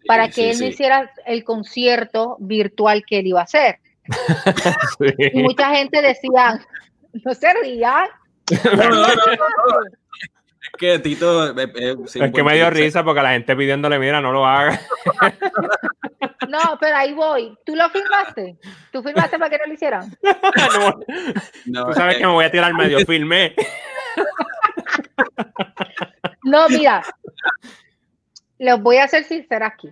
[0.07, 0.67] para que Sí, él sí.
[0.67, 3.79] hiciera el concierto virtual que él iba a hacer.
[5.33, 6.61] Y mucha gente decía,
[7.25, 8.09] no se rían.
[8.77, 9.15] No, no, no,
[10.79, 11.59] que Tito.
[11.59, 14.47] eh, eh, sí, Es que me dio risa porque la gente pidiéndole, mira, no lo
[14.47, 14.81] haga.
[16.49, 17.57] No, pero ahí voy.
[17.65, 18.57] ¿Tú lo filmaste?
[18.93, 20.17] ¿Tú filmaste para que no lo hicieran?
[21.67, 23.55] No, No, Tú sabes eh, que me voy a tirar medio, filmé.
[26.45, 27.03] No, mira,
[28.59, 29.91] los voy a ser sincera aquí.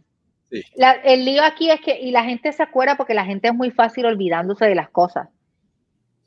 [0.50, 0.62] Sí.
[0.76, 3.54] La- el lío aquí es que, y la gente se acuerda porque la gente es
[3.54, 5.28] muy fácil olvidándose de las cosas.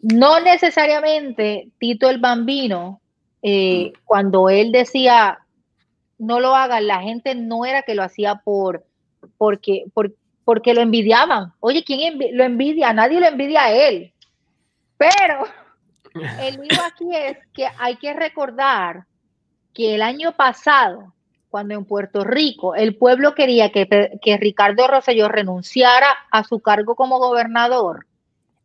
[0.01, 3.01] No necesariamente Tito el Bambino,
[3.47, 5.37] eh, cuando él decía
[6.17, 8.83] no lo hagan, la gente no era que lo hacía por
[9.37, 11.53] porque, por, porque lo envidiaban.
[11.59, 12.91] Oye, ¿quién envi- lo envidia?
[12.91, 14.13] Nadie lo envidia a él.
[14.97, 15.45] Pero
[16.41, 19.05] el lío aquí es que hay que recordar
[19.75, 21.13] que el año pasado,
[21.49, 23.87] cuando en Puerto Rico el pueblo quería que,
[24.21, 28.07] que Ricardo Rosselló renunciara a su cargo como gobernador,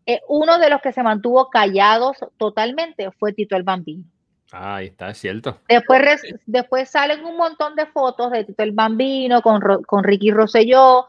[0.06, 4.04] eh, uno de los que se mantuvo callados totalmente fue Tito el Bambino.
[4.52, 5.60] Ah, ahí está, es cierto.
[5.68, 11.06] Después, después salen un montón de fotos de Tito el Bambino con, con Ricky Rosselló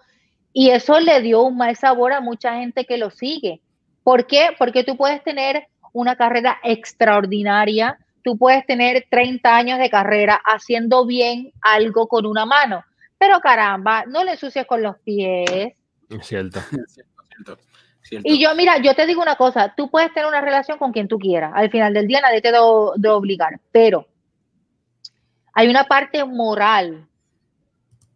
[0.53, 3.61] y eso le dio un mal sabor a mucha gente que lo sigue.
[4.03, 4.49] ¿Por qué?
[4.57, 11.05] Porque tú puedes tener una carrera extraordinaria, tú puedes tener 30 años de carrera haciendo
[11.05, 12.83] bien algo con una mano,
[13.17, 15.73] pero caramba, no le ensucies con los pies.
[16.09, 16.59] Es cierto.
[16.87, 17.57] Cierto, cierto,
[18.23, 21.07] Y yo, mira, yo te digo una cosa, tú puedes tener una relación con quien
[21.07, 24.07] tú quieras, al final del día nadie te do- obligar, pero
[25.53, 27.07] hay una parte moral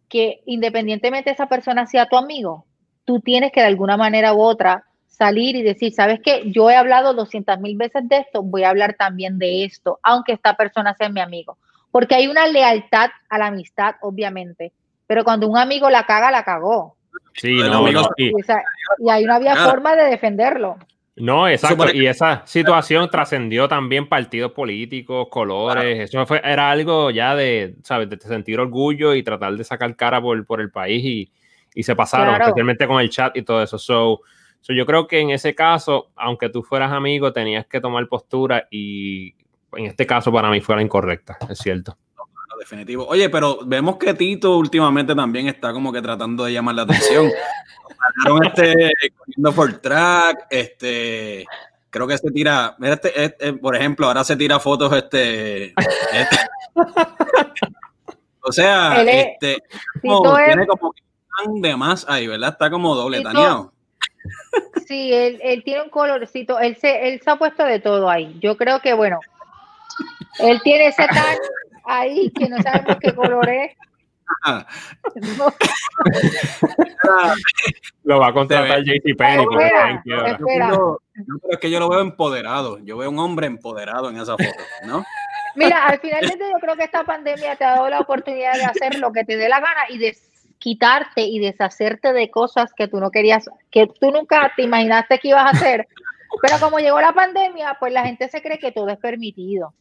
[0.08, 2.64] que independientemente de esa persona sea tu amigo,
[3.04, 6.42] tú tienes que de alguna manera u otra salir y decir, ¿sabes qué?
[6.52, 10.32] Yo he hablado 200 mil veces de esto, voy a hablar también de esto, aunque
[10.32, 11.56] esta persona sea mi amigo.
[11.90, 14.72] Porque hay una lealtad a la amistad, obviamente,
[15.06, 16.95] pero cuando un amigo la caga, la cagó.
[17.34, 18.62] Sí, no, y- Y, esa-
[18.98, 19.70] y ahí no había Claro.
[19.70, 20.76] forma de defenderlo.
[21.16, 21.86] No, exacto.
[21.94, 26.10] Y esa situación trascendió también partidos políticos, colores.
[26.10, 28.10] Eso fue, era algo ya de, ¿sabes?
[28.10, 31.32] De sentir orgullo y tratar de sacar cara por, por el país y,
[31.74, 32.44] y se pasaron, Claro.
[32.44, 33.78] especialmente con el chat y todo eso.
[33.78, 34.20] So,
[34.60, 38.66] so yo creo que en ese caso, aunque tú fueras amigo, tenías que tomar postura
[38.70, 39.34] y
[39.74, 41.96] en este caso para mí fue la incorrecta, es cierto.
[42.58, 43.06] Definitivo.
[43.06, 47.30] Oye, pero vemos que Tito últimamente también está como que tratando de llamar la atención.
[48.44, 51.44] Este corriendo por track, este
[51.90, 55.66] creo que se tira, mira este, este, por ejemplo, ahora se tira fotos este,
[56.12, 56.36] este.
[58.42, 59.62] o sea, Él es- este
[60.02, 61.02] Tito como- es- tiene como que
[61.44, 62.50] tan de más ahí, ¿verdad?
[62.50, 63.72] Está como doble Tito- taneado.
[64.86, 68.36] Sí, él, él tiene un colorcito, él se, él se ha puesto de todo ahí.
[68.40, 69.18] Yo creo que, bueno,
[70.38, 71.36] él tiene ese tan
[71.86, 73.76] ahí que no sabemos qué color es.
[75.38, 75.52] No.
[78.04, 79.44] Lo va a contratar JC Penny.
[79.44, 80.68] Espera, espera.
[80.68, 82.78] No, pero es que yo lo veo empoderado.
[82.84, 85.04] Yo veo un hombre empoderado en esa foto, ¿no?
[85.54, 88.54] Mira, al final de todo, yo creo que esta pandemia te ha dado la oportunidad
[88.54, 90.16] de hacer lo que te dé la gana y de
[90.58, 95.28] quitarte y deshacerte de cosas que tú no querías, que tú nunca te imaginaste que
[95.28, 95.88] ibas a hacer.
[96.42, 99.72] Pero como llegó la pandemia, pues la gente se cree que todo es permitido.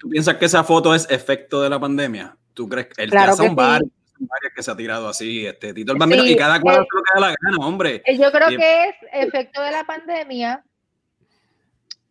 [0.00, 2.36] ¿Tú piensas que esa foto es efecto de la pandemia?
[2.54, 3.56] ¿Tú crees que él Claro son que sí.
[3.56, 6.60] varios, son varios que se ha tirado así, este Tito el Bambino, Sí, y cada
[6.60, 8.02] cual eh, lo que da la gana, hombre.
[8.04, 8.60] Eh, Yo creo Bien.
[8.60, 10.62] que es efecto de la pandemia,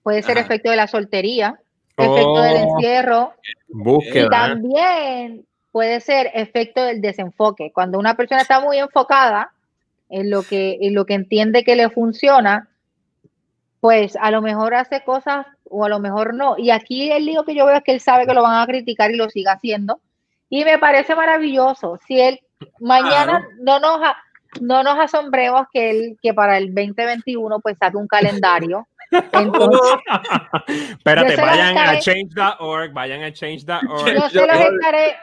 [0.03, 0.47] puede ser Ajá.
[0.47, 1.59] efecto de la soltería,
[1.97, 2.75] efecto del Oh.
[2.77, 4.29] encierro y Búsqueda.
[4.29, 7.71] también puede ser efecto del desenfoque.
[7.73, 9.51] Cuando una persona está muy enfocada
[10.09, 12.67] en lo que, en lo que entiende que le funciona,
[13.81, 16.55] pues a lo mejor hace cosas o a lo mejor no.
[16.57, 18.65] Y aquí el lío que yo veo es que él sabe que lo van a
[18.67, 19.99] criticar y lo sigue haciendo.
[20.49, 21.99] Y me parece maravilloso.
[22.07, 22.39] Si él
[22.79, 24.17] mañana no nos, a-
[24.61, 28.87] no nos asombremos que él que para el 2021 pues saque un calendario.
[29.11, 29.81] Entonces,
[30.89, 34.13] Espérate, vayan a change.org, vayan a change.org.
[34.13, 35.15] yo se los estaré,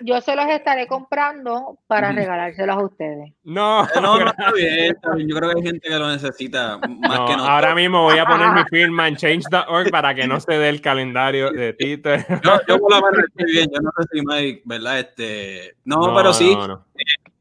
[0.00, 3.32] yo se los estaré comprando para regalárselos a ustedes.
[3.44, 4.96] No, Eh, No, no, está bien.
[5.28, 7.48] Yo creo que hay gente que lo necesita más no, que nosotros.
[7.48, 10.80] ahora mismo voy a poner mi firma en change.org para que no se dé el
[10.80, 12.10] calendario de Tito.
[12.14, 14.98] Yo, yo por la mano estoy bien, yo no sé si Mike, ¿verdad?
[15.00, 16.86] Este, no, pero sí, no, no.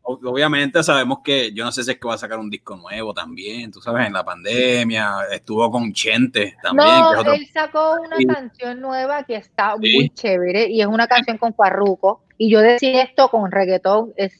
[0.04, 2.76] o- obviamente sabemos que yo no sé si es que va a sacar un disco
[2.76, 7.34] nuevo también, tú sabes, en la pandemia, estuvo con Chente también, que es No, otro-
[7.34, 8.26] él sacó una Sí.
[8.26, 9.94] canción nueva que está Sí.
[9.96, 12.24] muy chévere y es una canción con Farruko.
[12.44, 14.34] Y yo decía esto con reggaetón es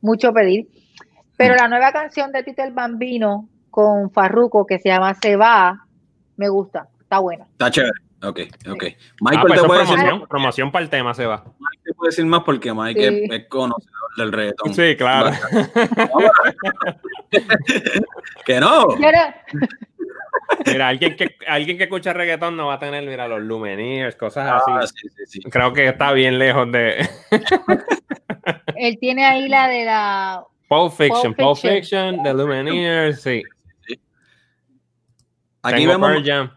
[0.00, 0.66] mucho pedir.
[1.36, 1.58] Pero Mm.
[1.58, 5.86] la nueva canción de Tito el Bambino con Farruko que se llama Se va,
[6.36, 7.44] me gusta, está buena.
[7.52, 7.92] está chévere.
[8.24, 8.84] Ok, ok.
[8.84, 11.44] Ah, Michael pues te, eso puede es decir, promoción, promoción para el tema se va.
[11.44, 13.24] Mike te puede decir más porque Mike Sí.
[13.30, 14.74] es, es conocedor del reggaetón.
[14.74, 15.30] Sí, claro.
[18.44, 18.88] Que no.
[20.66, 24.48] Mira, alguien que, alguien que escucha reggaetón no va a tener, mira, los Lumineers, cosas
[24.50, 24.94] Ah, así.
[25.02, 25.40] sí, sí, sí.
[25.50, 27.08] Creo que está bien lejos de
[28.76, 31.34] él tiene ahí la de la Pulp Fiction.
[31.34, 32.22] Pulp Pulp Fiction.
[32.22, 33.42] The Lumineers, sí.
[35.62, 36.52] Aquí Tengo vemos, hablando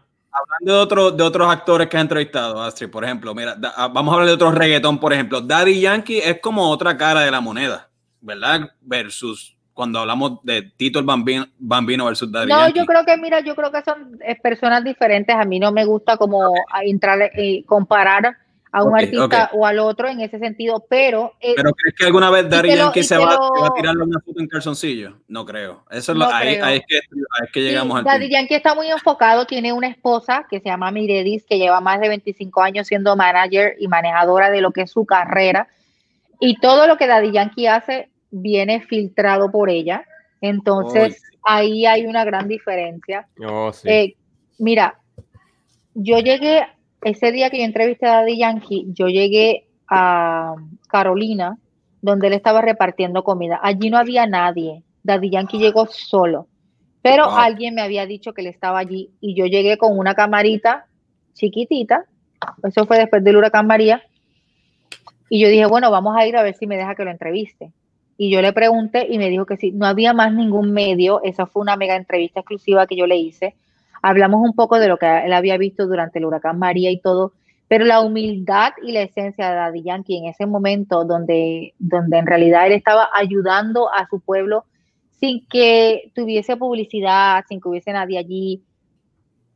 [0.62, 4.12] de, otro- de otros actores que ha entrevistado, Astrid, por ejemplo, mira, da- ah, vamos
[4.12, 5.40] a hablar de otros reggaetón, por ejemplo.
[5.40, 8.70] Daddy Yankee es como otra cara de la moneda, ¿verdad?
[8.80, 12.78] Versus cuando hablamos de Tito el Bambino, Bambino versus Daddy No, Yankee.
[12.80, 15.34] yo creo que, mira, yo creo que son eh, personas diferentes.
[15.34, 18.36] A mí no me gusta como a entrar y comparar
[18.72, 22.28] a un artista o al otro en ese sentido, pero, eh, ¿Pero crees que alguna
[22.28, 25.16] vez Daddy Yankee se va, lo- se va a tirar una foto en calzoncillo?
[25.28, 25.84] No creo.
[25.90, 26.76] Eso es lo- ahí, es que, ahí
[27.46, 28.32] es que sí, llegamos al Daddy punto.
[28.36, 32.08] Yankee está muy enfocado, tiene una esposa que se llama Miredis, que lleva más de
[32.10, 35.66] 25 años siendo manager y manejadora de lo que es su carrera,
[36.38, 40.04] y todo lo que Daddy Yankee hace viene filtrado por ella,
[40.40, 43.28] entonces ahí hay una gran diferencia.
[43.44, 43.88] Oh, sí.
[43.88, 44.16] Eh,
[44.58, 44.98] mira,
[45.94, 46.66] yo llegué,
[47.02, 50.54] ese día que yo entrevisté a Daddy Yankee, yo llegué a
[50.88, 51.58] Carolina,
[52.02, 53.60] donde él estaba repartiendo comida.
[53.62, 54.82] Allí no había nadie.
[55.02, 56.46] Daddy Yankee llegó solo.
[57.02, 57.38] Pero Wow.
[57.38, 60.86] alguien me había dicho que él estaba allí y yo llegué con una camarita
[61.32, 62.04] chiquitita.
[62.62, 64.02] Eso fue después del huracán María.
[65.28, 67.72] Y yo dije, bueno, vamos a ir a ver si me deja que lo entreviste.
[68.22, 71.22] Y yo le pregunté y me dijo que sí, no había más ningún medio.
[71.22, 73.54] Esa fue una mega entrevista exclusiva que yo le hice.
[74.02, 77.32] Hablamos un poco de lo que él había visto durante el huracán María y todo,
[77.66, 82.26] pero la humildad y la esencia de Daddy Yankee en ese momento donde, donde en
[82.26, 84.64] realidad él estaba ayudando a su pueblo
[85.18, 88.62] sin que tuviese publicidad, sin que hubiese nadie allí.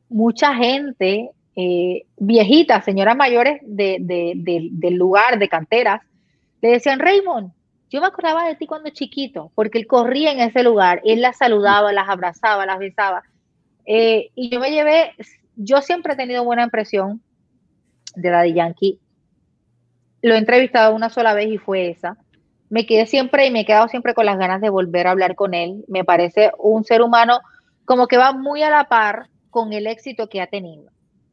[0.09, 6.01] Mucha gente, eh, viejitas, señoras mayores de, de- de- del lugar, de canteras,
[6.63, 7.51] le decían, Raymond,
[7.95, 11.39] yo me acordaba de ti cuando chiquito, porque él corría en ese lugar, él las
[11.39, 13.23] saludaba, las abrazaba, las besaba.
[13.87, 15.13] Eh, y yo me llevé,
[15.55, 17.23] yo siempre he tenido buena impresión
[18.17, 18.99] de Daddy Yankee.
[20.23, 22.19] Lo he entrevistado una sola vez y fue esa.
[22.69, 25.37] Me quedé siempre y me he quedado siempre con las ganas de volver a hablar
[25.37, 25.85] con él.
[25.87, 27.39] Me parece un ser humano
[27.85, 30.91] como que va muy a la par con el éxito que ha tenido.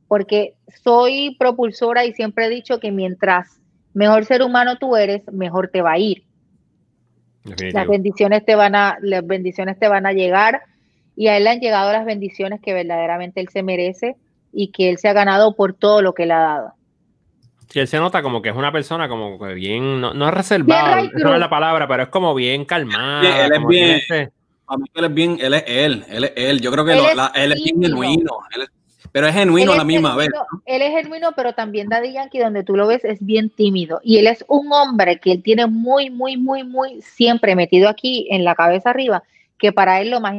[0.07, 0.53] Porque
[0.84, 3.59] soy propulsora y siempre he dicho que mientras
[3.95, 6.28] mejor ser humano tú eres, mejor te va a ir.
[7.44, 7.92] Las Definitivo.
[7.92, 10.62] bendiciones te van a, las bendiciones te van a llegar
[11.16, 14.16] y a él le han llegado las bendiciones que verdaderamente él se merece
[14.54, 16.74] y que él se ha ganado por todo lo que le ha dado.
[17.70, 20.38] Sí, él se nota como que es una persona como que bien, no, no es
[20.39, 21.34] esa no Cruz.
[21.34, 23.22] es la palabra, pero es como bien calmada.
[23.22, 24.32] Bien, él es bien- ese-
[24.68, 26.62] a mí él es bien, él es él, él es él.
[26.62, 28.39] Yo creo que él, es, bien genuino.
[29.12, 30.30] Pero es genuino la misma vez.
[30.66, 33.99] Él es genuino, pero también Daddy Yankee, donde tú lo ves, es bien tímido.
[34.03, 38.28] Y él es un hombre que él tiene muy, muy, muy, muy siempre metido aquí
[38.32, 39.24] en la cabeza arriba,
[39.57, 40.36] que para él lo más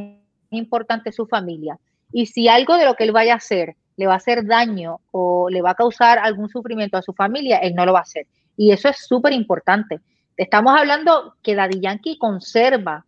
[0.50, 1.78] importante es su familia.
[2.12, 5.00] Y si algo de lo que él vaya a hacer le va a hacer daño
[5.10, 8.02] o le va a causar algún sufrimiento a su familia, él no lo va a
[8.02, 8.26] hacer.
[8.56, 10.00] Y eso es súper importante.
[10.36, 13.04] Estamos hablando que Daddy Yankee conserva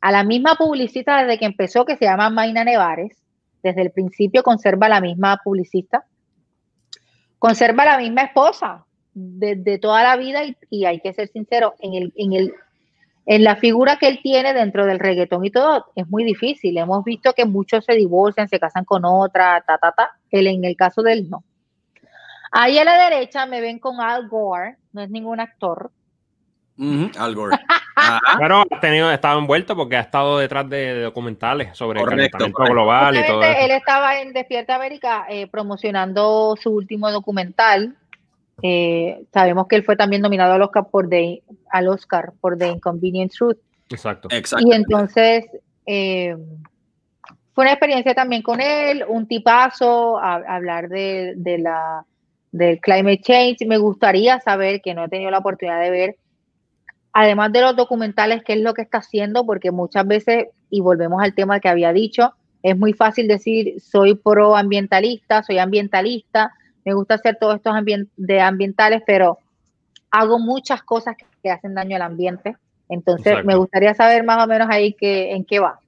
[0.00, 3.16] a la misma publicista desde que empezó, que se llama Maina Nevares.
[3.66, 6.04] Desde el principio conserva la misma publicista.
[7.40, 12.12] Conserva la misma esposa desde toda la vida y, hay que ser sincero, en, el,
[12.16, 12.54] en, el,
[13.24, 16.78] en la figura que él tiene dentro del reggaetón y todo, es muy difícil.
[16.78, 20.10] Hemos visto que muchos se divorcian, se casan con otra, ta, ta, ta.
[20.30, 21.42] Él, en el caso de él, no.
[22.52, 25.90] Ahí a la derecha me ven con Al Gore, no es ningún actor.
[27.18, 27.56] Al Gore.
[28.38, 33.16] Pero ha tenido, estado envuelto porque ha estado detrás de, documentales sobre el calentamiento global
[33.16, 33.58] y todo eso.
[33.58, 37.96] Él estaba en Despierta América eh, promocionando su último documental.
[38.62, 42.68] Eh, sabemos que él fue también nominado al Oscar por The, al Oscar por The
[42.68, 43.58] Inconvenient Truth.
[43.88, 44.28] Exacto.
[44.30, 45.44] Y entonces
[45.86, 46.36] eh,
[47.54, 52.04] fue una experiencia también con él, un tipazo, a, hablar de, de la
[52.52, 53.66] del climate change.
[53.66, 56.16] Me gustaría saber, que no he tenido la oportunidad de ver,
[57.18, 61.22] además de los documentales, qué es lo que está haciendo, porque muchas veces, y volvemos
[61.22, 66.52] al tema que había dicho, es muy fácil decir, soy proambientalista, soy ambientalista,
[66.84, 67.74] me gusta hacer todos estos
[68.18, 69.38] de ambientales, pero
[70.10, 72.56] hago muchas cosas que, hacen daño al ambiente.
[72.90, 75.78] Entonces, me gustaría saber más o menos ahí que, en qué va.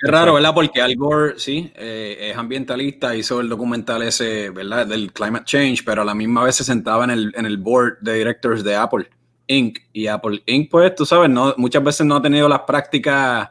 [0.00, 0.54] Es raro, ¿verdad?
[0.54, 4.86] Porque Al Gore, sí, eh, es ambientalista, hizo el documental ese, ¿verdad?
[4.86, 7.98] Del climate change, pero a la misma vez se sentaba en el, en el board
[8.00, 9.08] de directors de Apple.
[9.48, 9.78] Inc.
[9.92, 13.48] Y Apple Inc., pues tú sabes, no, muchas veces no ha tenido las prácticas,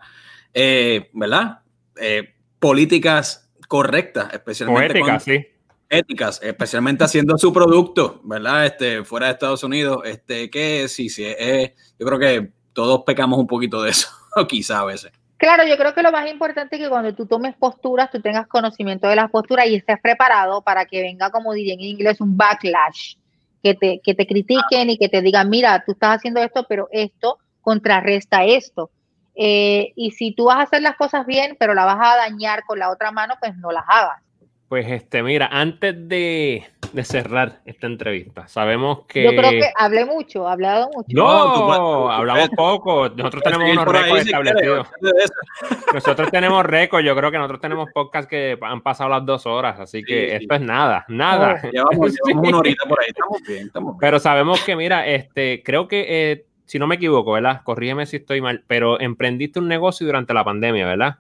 [0.54, 1.60] eh, ¿verdad?
[2.00, 5.00] Eh, políticas correctas, especialmente.
[5.00, 5.46] éticas, sí.
[5.90, 8.66] Éticas, especialmente haciendo su producto, ¿verdad?
[8.66, 13.40] Este, fuera de Estados Unidos, este, que sí, sí, es, yo creo que todos pecamos
[13.40, 14.08] un poquito de eso,
[14.48, 15.12] quizá a veces.
[15.38, 18.48] Claro, yo creo que lo más importante es que cuando tú tomes posturas, tú tengas
[18.48, 22.36] conocimiento de las posturas y estés preparado para que venga, como diría en inglés, un
[22.36, 23.16] backlash
[23.64, 26.88] que te, que te critiquen y que te digan, mira, tú estás haciendo esto, pero
[26.92, 28.90] esto contrarresta esto.
[29.36, 32.64] Eh, y si tú vas a hacer las cosas bien, pero la vas a dañar
[32.66, 34.22] con la otra mano, pues no las hagas.
[34.70, 36.66] Pues este, mira, antes de,
[37.04, 39.24] cerrar esta entrevista, sabemos que.
[39.24, 41.08] Yo creo que hablé mucho, he hablado mucho.
[41.10, 43.08] No, hablamos poco.
[43.08, 44.88] Nosotros tenemos unos récords establecidos.
[45.94, 47.06] nosotros tenemos récords.
[47.06, 50.56] Yo creo que nosotros tenemos podcasts que han pasado las dos horas, así que esto
[50.56, 51.62] es nada, nada.
[51.72, 54.00] Llevamos, una horita por ahí, estamos bien, estamos bien.
[54.02, 57.62] Pero sabemos que, mira, este, creo que, eh, si no me equivoco, ¿verdad?
[57.64, 61.16] Corrígeme si estoy mal, pero emprendiste un negocio durante la pandemia, ¿verdad?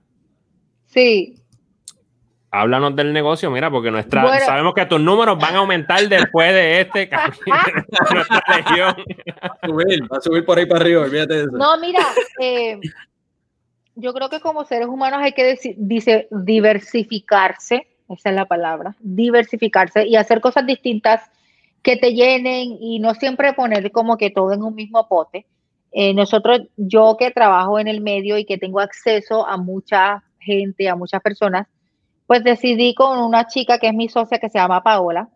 [0.87, 1.35] Sí
[2.51, 6.81] háblanos del negocio, mira, porque nuestra, sabemos que tus números van a aumentar después de
[6.81, 7.09] este
[8.13, 8.95] nuestra región.
[10.11, 11.51] Va a subir por ahí para arriba, olvídate de eso.
[11.51, 12.01] No, mira,
[12.39, 12.79] eh,
[13.95, 20.07] yo creo que como seres humanos hay que dice, diversificarse, esa es la palabra, diversificarse
[20.07, 21.21] y hacer cosas distintas
[21.81, 25.45] que te llenen y no siempre poner como que todo en un mismo pote.
[25.91, 30.89] Eh, nosotros, yo que trabajo en el medio y que tengo acceso a mucha gente,
[30.89, 31.67] a muchas personas,
[32.27, 35.29] pues decidí con una chica que es mi socia que se llama Paola,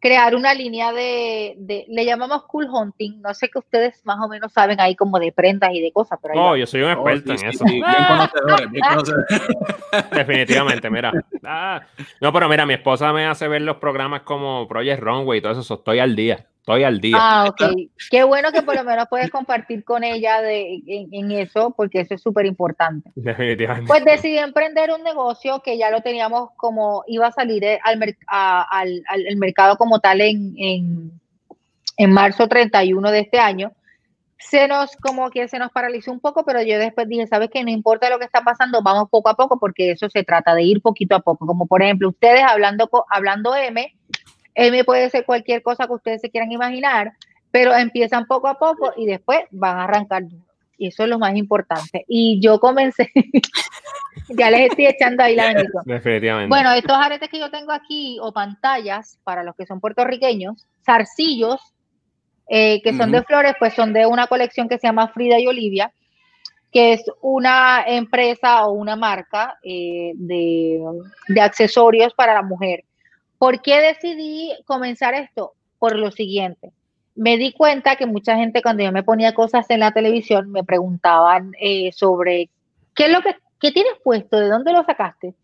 [0.00, 1.56] crear una línea de,
[1.88, 5.32] le llamamos cool hunting, no sé que ustedes más o menos saben ahí como de
[5.32, 7.64] prendas y de cosas, pero No, yo soy un oh, experto en eso.
[7.64, 10.10] bien conocedores, bien conocedores.
[10.12, 11.10] Definitivamente, mira.
[11.42, 11.80] Ah,
[12.20, 15.58] no, pero mira, mi esposa me hace ver los programas como Project Runway y todo
[15.58, 16.46] eso, estoy al día.
[16.64, 17.18] Estoy al día.
[17.20, 17.60] Ah, ok.
[18.10, 22.14] Qué bueno que por lo menos puedes compartir con ella de, en, eso, porque eso
[22.14, 23.10] es súper importante.
[23.86, 29.02] Pues decidí emprender un negocio que ya lo teníamos como, iba a salir eh, al,
[29.06, 31.20] al, mercado como tal en, en,
[31.98, 33.72] en, marzo 31 de este año.
[34.38, 37.62] Se nos, como que se nos paralizó un poco, pero yo después dije, ¿sabes qué?
[37.62, 40.62] No importa lo que está pasando, vamos poco a poco, porque eso se trata de
[40.62, 41.46] ir poquito a poco.
[41.46, 43.92] Como por ejemplo, ustedes hablando, hablando M,
[44.54, 47.12] M puede ser cualquier cosa que ustedes se quieran imaginar,
[47.50, 50.24] pero empiezan poco a poco y después van a arrancar
[50.76, 52.04] Y eso es lo más importante.
[52.08, 53.10] Y yo comencé,
[54.28, 55.82] ya les estoy echando ahí la bendición.
[55.86, 56.48] Definitivamente.
[56.48, 61.60] Bueno, estos aretes que yo tengo aquí, o pantallas, para los que son puertorriqueños, zarcillos,
[62.48, 65.46] eh, que son de flores, pues son de una colección que se llama Frida y
[65.46, 65.92] Olivia,
[66.70, 70.82] que es una empresa o una marca eh, de,
[71.28, 72.84] de accesorios para la mujer.
[73.44, 75.52] ¿Por qué decidí comenzar esto?
[75.78, 76.72] Por lo siguiente.
[77.14, 80.64] me di cuenta que mucha gente cuando yo me ponía cosas en la televisión me
[80.64, 82.48] preguntaban eh, sobre
[82.94, 85.34] qué es lo que tienes puesto, de dónde lo sacaste.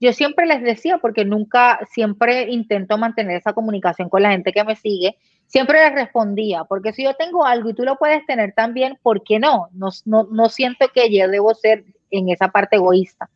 [0.00, 4.64] Yo siempre les decía, porque nunca, siempre intento mantener esa comunicación con la gente que
[4.64, 8.54] me sigue, siempre les respondía, porque si yo tengo algo y tú lo puedes tener
[8.54, 9.68] también, ¿por qué no?
[9.72, 13.28] No, no, no siento que yo debo ser en esa parte egoísta.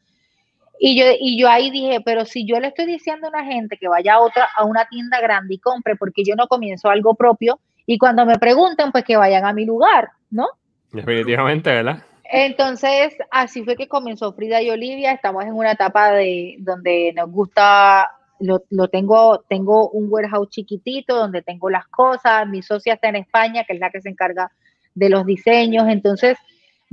[0.79, 3.77] Y yo, y yo ahí dije, pero si yo le estoy diciendo a una gente
[3.77, 7.15] que vaya a otra, a una tienda grande y compre, porque yo no comienzo algo
[7.15, 10.49] propio, y cuando me pregunten, pues que vayan a mi lugar, ¿no?
[10.93, 12.03] Definitivamente, ¿verdad?
[12.25, 15.13] Entonces, así fue que comenzó Frida y Olivia.
[15.13, 18.11] Estamos en una etapa de donde nos gusta,
[18.41, 22.49] lo, lo, tengo, tengo un warehouse chiquitito donde tengo las cosas.
[22.49, 24.51] Mi socia está en España, que es la que se encarga
[24.95, 25.87] de los diseños.
[25.89, 26.39] Entonces,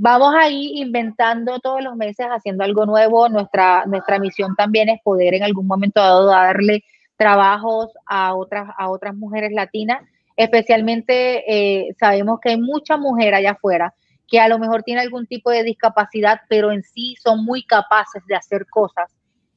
[0.02, 3.28] vamos ahí inventando todos los meses, haciendo algo nuevo.
[3.28, 6.84] Nuestra, nuestra misión también es poder en algún momento dado darle
[7.16, 10.00] trabajos a otras, a otras mujeres latinas
[10.36, 13.94] especialmente eh, sabemos que hay mucha mujer allá afuera
[14.28, 18.22] que a lo mejor tiene algún tipo de discapacidad, pero en sí son muy capaces
[18.26, 19.10] de hacer cosas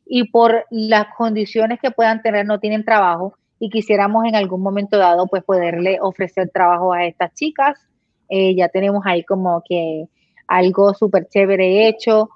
[0.06, 4.98] y por las condiciones que puedan tener no tienen trabajo y quisiéramos en algún momento
[4.98, 7.80] dado pues poderle ofrecer trabajo a estas chicas.
[8.28, 10.08] Eh, ya tenemos ahí como que
[10.48, 12.30] algo súper chévere hecho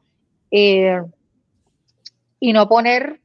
[0.51, 1.01] eh,
[2.39, 3.19] y no poner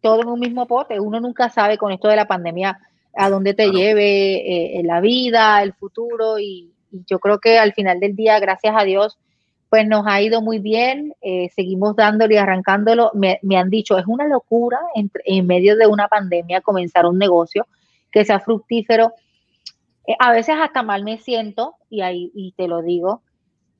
[0.00, 1.00] todo en un mismo pote.
[1.00, 2.78] Uno nunca sabe con esto de la pandemia
[3.14, 6.72] a dónde te lleve eh, la vida, el futuro y,
[7.06, 9.18] yo creo que al final del día, gracias a Dios,
[9.68, 13.10] pues nos ha ido muy bien, eh, seguimos dándolo y arrancándolo.
[13.12, 17.66] Me, han dicho, es una locura en medio de una pandemia comenzar un negocio
[18.10, 19.12] que sea fructífero.
[20.06, 23.22] Eh, a veces hasta mal me siento, y ahí y te lo digo,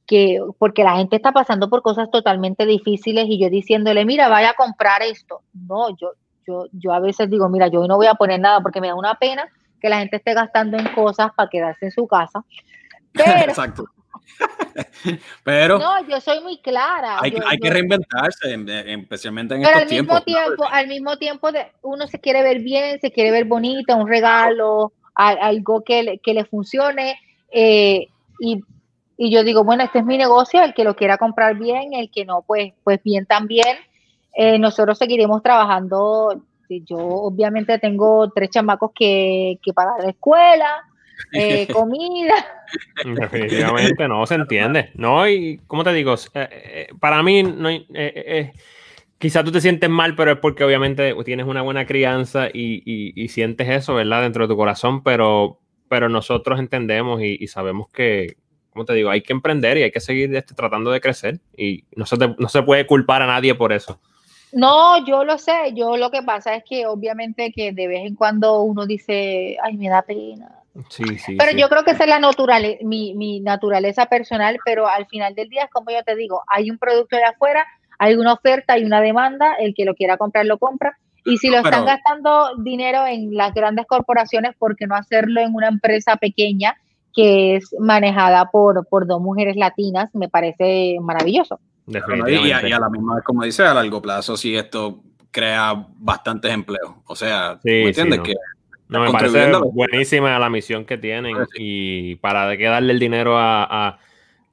[0.08, 4.50] que porque la gente está pasando por cosas totalmente difíciles y yo diciéndole, mira, vaya
[4.50, 5.42] a comprar esto.
[5.52, 6.12] No, yo,
[6.46, 8.94] yo, yo a veces digo, mira, yo no voy a poner nada porque me da
[8.94, 9.48] una pena
[9.80, 12.42] que la gente esté gastando en cosas para quedarse en su casa.
[13.12, 13.84] Pero, Exacto.
[15.42, 17.18] pero no, yo soy muy clara.
[17.20, 18.54] Hay, hay que reinventarse,
[18.86, 22.60] especialmente en pero estos al mismo tiempo, al mismo tiempo de, uno se quiere ver
[22.60, 27.18] bien, se quiere ver bonita, un regalo, algo que le, que le funcione.
[27.50, 28.06] Eh,
[28.38, 28.60] y,
[29.18, 32.10] y, yo digo, bueno, este es mi negocio, el que lo quiera comprar bien, el
[32.10, 33.76] que no, pues, pues bien también.
[34.34, 36.42] Eh, nosotros seguiremos trabajando.
[36.68, 40.84] Yo obviamente tengo tres chamacos que, que pagar la escuela,
[41.32, 42.34] eh, comida.
[43.04, 44.90] Definitivamente no se entiende.
[44.94, 47.68] No, y como te digo, eh, para mí no
[49.18, 53.68] quizás tú te sientes mal, pero es porque obviamente tienes una buena crianza y, sientes
[53.68, 54.22] eso, ¿verdad?
[54.22, 55.58] Dentro de tu corazón, pero,
[55.88, 58.36] pero nosotros entendemos y, sabemos que,
[58.78, 61.82] como te digo, hay que emprender y hay que seguir este, tratando de crecer y
[61.96, 63.98] no se, no se puede culpar a nadie por eso.
[64.52, 68.14] No, yo lo sé, yo lo que pasa es que obviamente que de vez en
[68.14, 70.62] cuando uno dice, ay, me da pena.
[70.90, 71.36] Sí, sí.
[71.36, 75.34] Pero yo creo que esa es la naturaleza, mi, mi, naturaleza personal, pero al final
[75.34, 77.66] del día es como yo te digo, hay un producto de afuera,
[77.98, 80.96] hay una oferta, hay una demanda, el que lo quiera comprar lo compra.
[81.24, 85.52] Y si lo están gastando dinero en las grandes corporaciones, ¿por qué no hacerlo en
[85.52, 86.76] una empresa pequeña
[87.18, 90.08] que es manejada por, por dos mujeres latinas?
[90.14, 91.58] Me parece maravilloso.
[91.88, 95.00] Y a, la misma vez, como dice, a largo plazo, sí esto
[95.32, 96.92] crea bastantes empleos.
[97.06, 98.20] O sea, ¿me entiendes?
[98.20, 98.34] Que
[98.86, 103.36] no, me parece buenísima la misión que tienen y para de qué darle el dinero
[103.36, 103.98] a,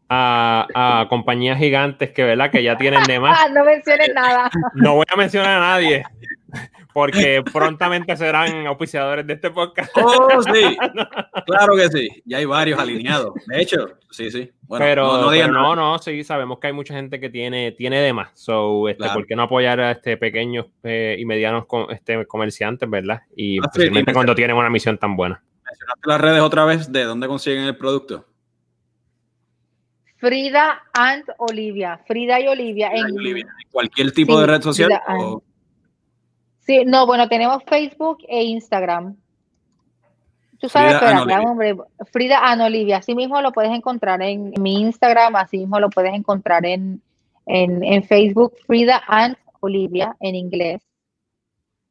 [0.10, 2.50] a, compañías gigantes que, ¿verdad?
[2.50, 3.38] que ya tienen de más.
[3.54, 4.50] no menciones nada.
[4.74, 6.04] No voy a mencionar a nadie
[6.96, 9.92] porque prontamente serán auspiciadores de este podcast.
[9.98, 10.78] Oh, sí,
[11.46, 13.34] claro que sí, ya hay varios alineados.
[13.48, 14.50] De hecho, sí, sí.
[14.62, 18.30] Bueno, pero, no, no, sí, sabemos que hay mucha gente que tiene, tiene de más.
[18.34, 23.24] So, este, ¿por qué no apoyar a este pequeños eh, y medianos este, comerciantes, verdad?
[23.36, 25.44] Y ah, especialmente cuando tienen una misión tan buena.
[25.66, 28.26] ¿Mencionaste las redes otra vez de dónde consiguen el producto?
[30.16, 32.00] Frida and Olivia.
[32.08, 32.90] Frida y Olivia.
[32.94, 34.90] en, cualquier tipo de red social.
[36.66, 39.16] Sí, no, bueno, tenemos Facebook e Instagram.
[40.60, 41.76] Tú sabes, Frida pero hombre,
[42.12, 46.14] Frida An Olivia, así mismo lo puedes encontrar en mi Instagram, así mismo lo puedes
[46.14, 47.02] encontrar en,
[47.46, 50.82] en, Facebook, Frida An Olivia en inglés.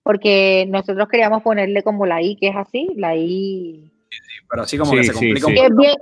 [0.02, 3.90] Porque nosotros queríamos ponerle como la I, que es así, la I.
[4.10, 4.18] Sí,
[4.50, 5.66] pero así como que se complica un poco.
[5.66, 5.94] Que es, bien,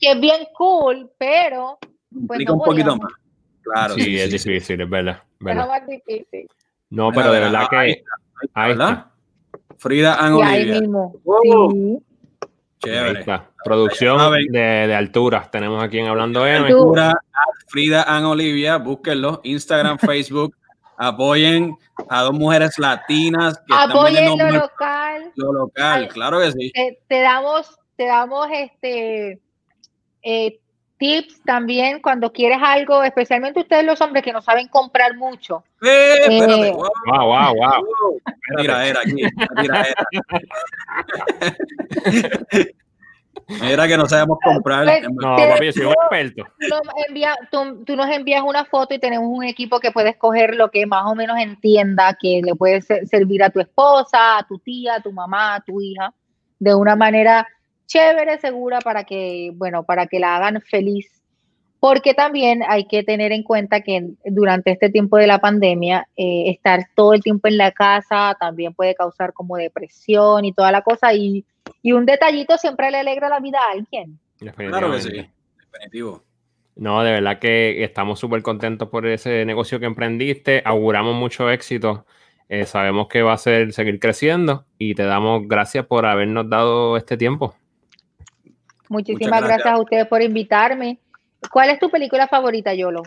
[0.00, 1.78] que es bien cool, pero.
[2.10, 3.12] Pues complica un poquito más.
[3.62, 3.94] Claro.
[3.94, 5.22] Sí, es difícil, es verdad.
[5.40, 6.48] Es más difícil.
[6.90, 8.02] No, pero de verdad que.
[8.54, 9.10] Ahí, está.
[9.78, 10.74] Frida An Olivia.
[10.74, 11.20] Ahí mismo.
[11.42, 11.98] Sí.
[12.78, 13.24] Chévere.
[13.64, 15.50] Producción de, de, alturas.
[15.50, 16.66] Tenemos aquí en Hablando M.
[16.66, 17.20] Altura,
[17.66, 19.40] Frida An Olivia, búsquenlo.
[19.44, 20.54] Instagram, Facebook.
[20.96, 21.76] Apoyen
[22.08, 23.58] a dos mujeres latinas.
[23.66, 25.32] Que Apoyen lo local.
[25.36, 26.72] Lo local, claro que sí.
[27.08, 29.40] Te, damos te damos este
[30.22, 30.60] eh,
[30.98, 35.62] tips también cuando quieres algo, especialmente ustedes los hombres que no saben comprar mucho.
[35.82, 36.88] Eh, espérate, Eh, wow,
[37.26, 38.20] Wow, wow.
[38.56, 39.22] Mira, era aquí.
[39.56, 40.06] Mira, era.
[43.62, 44.84] Mira que no sabemos comprar.
[44.84, 46.44] Pues, No, Te- papi, yo soy un experto.
[46.58, 50.16] tú, nos envía- tú- tú nos envías una foto y tenemos un equipo que puedes
[50.16, 54.38] coger lo que más o menos entienda que le puede ser- servir a tu esposa,
[54.38, 56.12] a tu tía, a tu mamá, a tu hija,
[56.58, 57.46] de una manera
[57.88, 61.10] chévere, segura, para que, bueno, para que la hagan feliz.
[61.80, 66.50] Porque también hay que tener en cuenta que durante este tiempo de la pandemia, eh,
[66.50, 70.82] estar todo el tiempo en la casa también puede causar como depresión y toda la
[70.82, 71.14] cosa.
[71.14, 71.44] Y,
[71.82, 74.18] y un detallito siempre le alegra la vida a alguien.
[74.38, 75.30] Claro que sí.
[75.72, 76.22] Definitivo.
[76.74, 80.62] No, de verdad que estamos súper contentos por ese negocio que emprendiste.
[80.64, 82.06] Auguramos mucho éxito.
[82.48, 86.96] Eh, sabemos que va a ser seguir creciendo y te damos gracias por habernos dado
[86.96, 87.54] este tiempo.
[88.88, 89.58] Muchísimas gracias.
[89.58, 89.74] gracias.
[89.74, 90.98] a ustedes por invitarme.
[91.50, 93.02] ¿Cuál es tu película favorita, Yolo?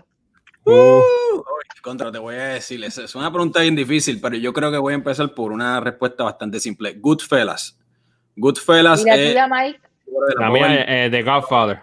[0.63, 1.43] Uh, Uy,
[1.82, 4.93] contra, te voy a decir, es, una pregunta bien difícil, pero yo creo que voy
[4.93, 6.93] a empezar por una respuesta bastante simple.
[6.99, 7.77] Goodfellas.
[8.36, 9.29] Goodfellas ¿Y la es...
[9.32, 9.79] tuya, Mike?
[10.39, 11.82] la mía es eh, The Godfather.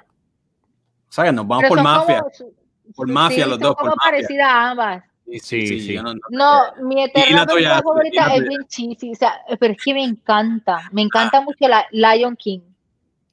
[1.08, 1.32] ¿Sabes?
[1.32, 2.20] Nos vamos Pero por son mafia.
[2.20, 2.52] como-
[2.94, 5.04] Por mafia sí, los son dos, por como parecidas a ambas.
[5.42, 5.94] Sí, sí.
[5.96, 9.78] no- no- No, mi eterna película ¿Y favorita es bien cheesy, o sea, pero es
[9.84, 11.04] que me encanta, me Ah.
[11.04, 12.60] encanta mucho la Lion King.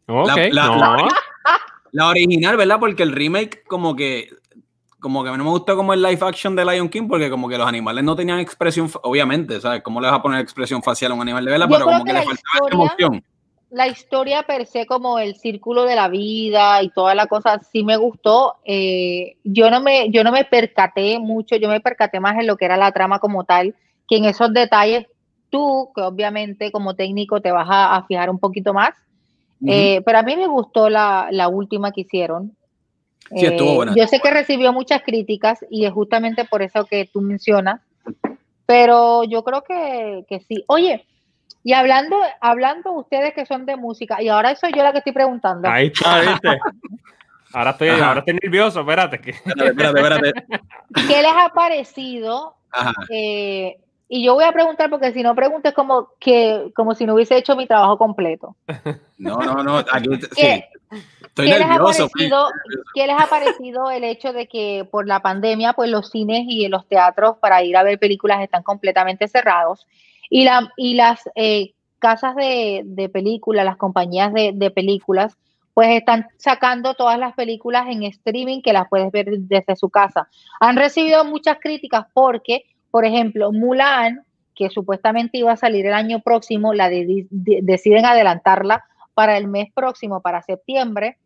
[0.08, 0.78] La- no.
[0.78, 1.08] la-
[1.92, 2.78] La original, ¿verdad?
[2.80, 4.30] Porque el remake como que
[5.00, 7.30] como que a mí no me gustó como el live action de Lion King porque
[7.30, 9.84] como que los animales no tenían expresión, obviamente, ¿sabes?
[9.84, 11.68] ¿Cómo le vas a poner expresión facial a un animal de verdad?
[11.70, 13.24] Yo Pero como que que le faltaba historia- emoción.
[13.70, 17.84] La historia per se, como el círculo de la vida y toda la cosa, sí
[17.84, 18.56] me gustó.
[18.66, 22.58] Eh, yo no me, yo no me percaté mucho, yo me percaté más en lo
[22.58, 23.76] que era la trama como tal,
[24.08, 25.06] que en esos detalles
[25.50, 28.92] tú, que obviamente como técnico te vas a, a fijar un poquito más.
[29.68, 32.56] Eh, pero a mí me gustó la, la última que hicieron.
[33.36, 37.10] Sí, estuvo Eh, Yo sé que recibió muchas críticas y es justamente por eso que
[37.12, 37.82] tú mencionas,
[38.66, 40.64] pero yo creo que, que sí.
[40.68, 41.06] Oye,
[41.64, 45.14] y hablando, hablando ustedes que son de música, y ahora soy yo la que estoy
[45.14, 45.68] preguntando.
[45.68, 46.60] Ahí está, ¿viste?
[47.54, 48.08] Ahora estoy, Ajá.
[48.10, 49.22] ahora estoy nervioso, espérate.
[49.22, 49.30] Que...
[49.30, 50.66] Espérate, espérate, espérate.
[51.08, 52.58] ¿Qué les ha parecido?
[53.10, 53.78] Eh,
[54.08, 57.16] y yo voy a preguntar porque si no pregunto es como que como si no
[57.16, 58.56] hubiese hecho mi trabajo completo.
[59.18, 59.78] No, no, no.
[59.78, 60.30] Aquí, sí.
[60.36, 60.66] ¿Qué,
[61.22, 62.10] Estoy ¿qué les ha nervioso.
[62.10, 62.48] parecido,
[62.94, 66.68] qué les ha parecido el hecho de que por la pandemia pues los cines y
[66.68, 69.88] los teatros para ir a ver películas están completamente cerrados
[70.30, 75.38] y, la, y las eh, casas de, de películas, las compañías de, de películas
[75.74, 80.30] pues están sacando todas las películas en streaming que las puedes ver desde su casa.
[80.62, 82.64] Han recibido muchas críticas porque,
[82.96, 84.24] por ejemplo, Mulan,
[84.56, 89.50] que supuestamente iba a salir el año próximo, la de- de- deciden adelantarla para el
[89.50, 91.18] mes próximo, para septiembre,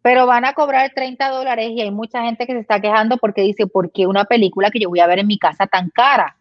[0.00, 3.42] pero van a cobrar 30 dólares y hay mucha gente que se está quejando porque
[3.42, 6.38] dice, ¿por qué una película que yo voy a ver en mi casa tan cara?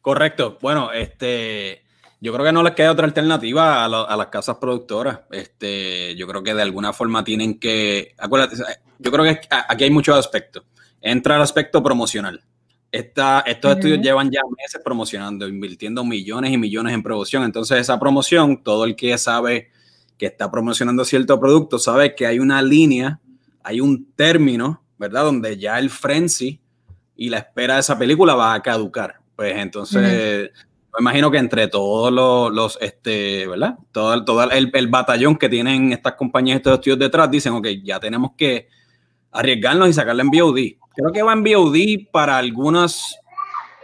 [0.00, 0.56] Correcto.
[0.62, 1.82] Bueno, este,
[2.18, 5.20] yo creo que no les queda otra alternativa a, a las casas productoras.
[5.30, 8.56] Este, yo creo que de alguna forma tienen que, acuérdate,
[8.98, 9.38] yo creo que
[9.68, 10.64] aquí hay muchos aspectos.
[11.06, 12.42] Entra el aspecto promocional.
[12.94, 17.42] Esta, estos estudios llevan ya meses promocionando, invirtiendo millones y millones en promoción.
[17.42, 19.70] Entonces, esa promoción, todo el que sabe
[20.16, 23.18] que está promocionando cierto producto sabe que hay una línea,
[23.64, 25.24] hay un término, ¿verdad?
[25.24, 26.60] Donde ya el frenzy
[27.16, 29.16] y la espera de esa película va a caducar.
[29.34, 30.50] Pues entonces,
[30.92, 33.74] me imagino que entre todos los, los, este, ¿verdad?
[33.90, 37.66] Todo, el- todo el, el batallón que tienen estas compañías, estos estudios detrás, dicen, ok,
[37.82, 38.68] ya tenemos que
[39.34, 40.78] arriesgarnos y sacarla en VOD.
[40.96, 43.18] Creo que va en VOD para algunos,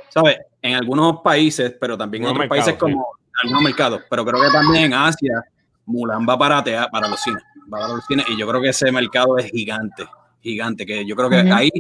[0.09, 0.39] ¿sabes?
[0.63, 3.07] En algunos países, pero también en otros Algunos países como
[3.43, 4.03] algunos mercados.
[4.09, 5.43] Pero creo que también en Asia,
[5.87, 7.43] Mulan va para, tea- para los cines.
[7.73, 10.07] Va para los cines y yo creo que ese mercado es gigante,
[10.41, 11.53] gigante, que yo creo que Ujú.
[11.55, 11.71] ahí...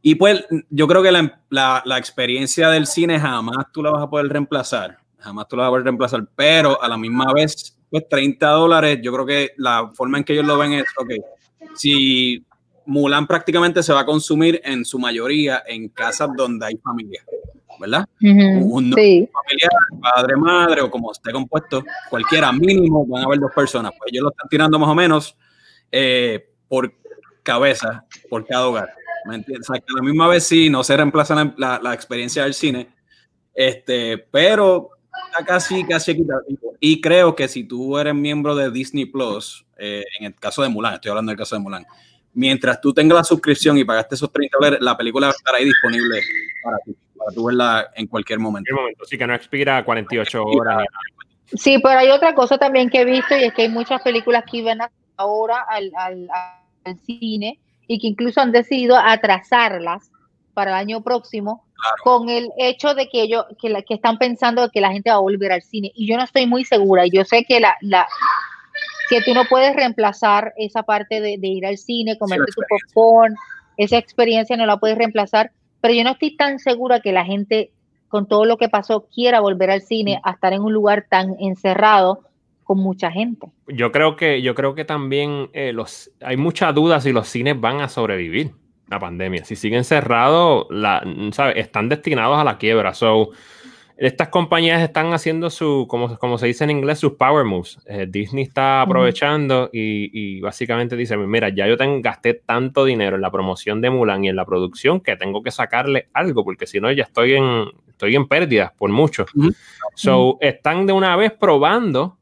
[0.00, 4.04] Y pues yo creo que la, la, la experiencia del cine jamás tú la vas
[4.04, 7.76] a poder reemplazar, jamás tú la vas a poder reemplazar, pero a la misma vez,
[7.90, 11.10] pues 30 dólares, yo creo que la forma en que ellos lo ven es, ok,
[11.74, 12.44] si
[12.88, 17.22] Mulan prácticamente se va a consumir en su mayoría en casas donde hay familia,
[17.78, 18.06] ¿verdad?
[18.22, 19.28] Un Sí.
[19.30, 19.70] familiar,
[20.00, 23.92] padre, madre o como esté compuesto, cualquiera, mínimo van a haber dos personas.
[23.98, 25.36] Pues ellos lo están tirando más o menos
[25.92, 26.92] eh, por
[27.42, 28.94] cabeza, por cada hogar.
[29.26, 29.68] ¿Me entiendes?
[29.68, 32.44] O sea, que a la misma vez sí, no se reemplaza la, la- la experiencia
[32.44, 32.88] del cine,
[33.54, 34.90] este, pero
[35.30, 36.74] está casi, casi equitativo.
[36.80, 40.68] Y creo que si tú eres miembro de Disney Plus, eh, en el caso de
[40.68, 41.84] Mulan, estoy hablando del caso de Mulan,
[42.38, 45.54] mientras tú tengas la suscripción y pagaste esos 30 dólares, la película va a estar
[45.56, 46.20] ahí disponible
[46.62, 48.70] para ti, para tú verla en cualquier momento.
[48.70, 50.84] En momento, sí que no expira 48 horas.
[51.46, 54.44] Sí, pero hay otra cosa también que he visto y es que hay muchas películas
[54.48, 54.78] que iban
[55.16, 55.90] ahora al,
[57.04, 57.58] cine
[57.88, 60.10] y que incluso han decidido atrasarlas
[60.54, 61.64] para el año próximo
[62.02, 65.20] con el hecho de que ellos que, que están pensando que la gente va a
[65.20, 68.08] volver al cine y yo no estoy muy segura yo sé que la, la
[69.08, 73.34] que tú no puedes reemplazar esa parte de, ir al cine comerte tu popcorn
[73.76, 75.50] esa experiencia no la puedes reemplazar
[75.80, 77.70] pero yo no estoy tan segura que la gente
[78.08, 80.28] con todo lo que pasó, quiera volver al cine mm.
[80.28, 82.22] a estar en un lugar tan encerrado
[82.64, 83.48] con mucha gente.
[83.68, 87.58] Yo creo que, yo creo que también eh, los, hay muchas dudas si los cines
[87.58, 88.52] van a sobrevivir
[88.88, 89.44] la pandemia.
[89.44, 91.02] Si siguen cerrados, la,
[91.54, 92.94] están destinados a la quiebra.
[92.94, 93.30] So,
[93.98, 97.78] estas compañías están haciendo su, como, como se dice en inglés, sus power moves.
[97.86, 103.32] Eh, Disney está aprovechando y, básicamente dice, mira, ya yo gasté tanto dinero en la
[103.32, 106.92] promoción de Mulan y en la producción que tengo que sacarle algo, porque si no
[106.92, 109.26] ya estoy en, estoy en pérdidas por mucho.
[109.96, 112.18] So, están de una vez probando,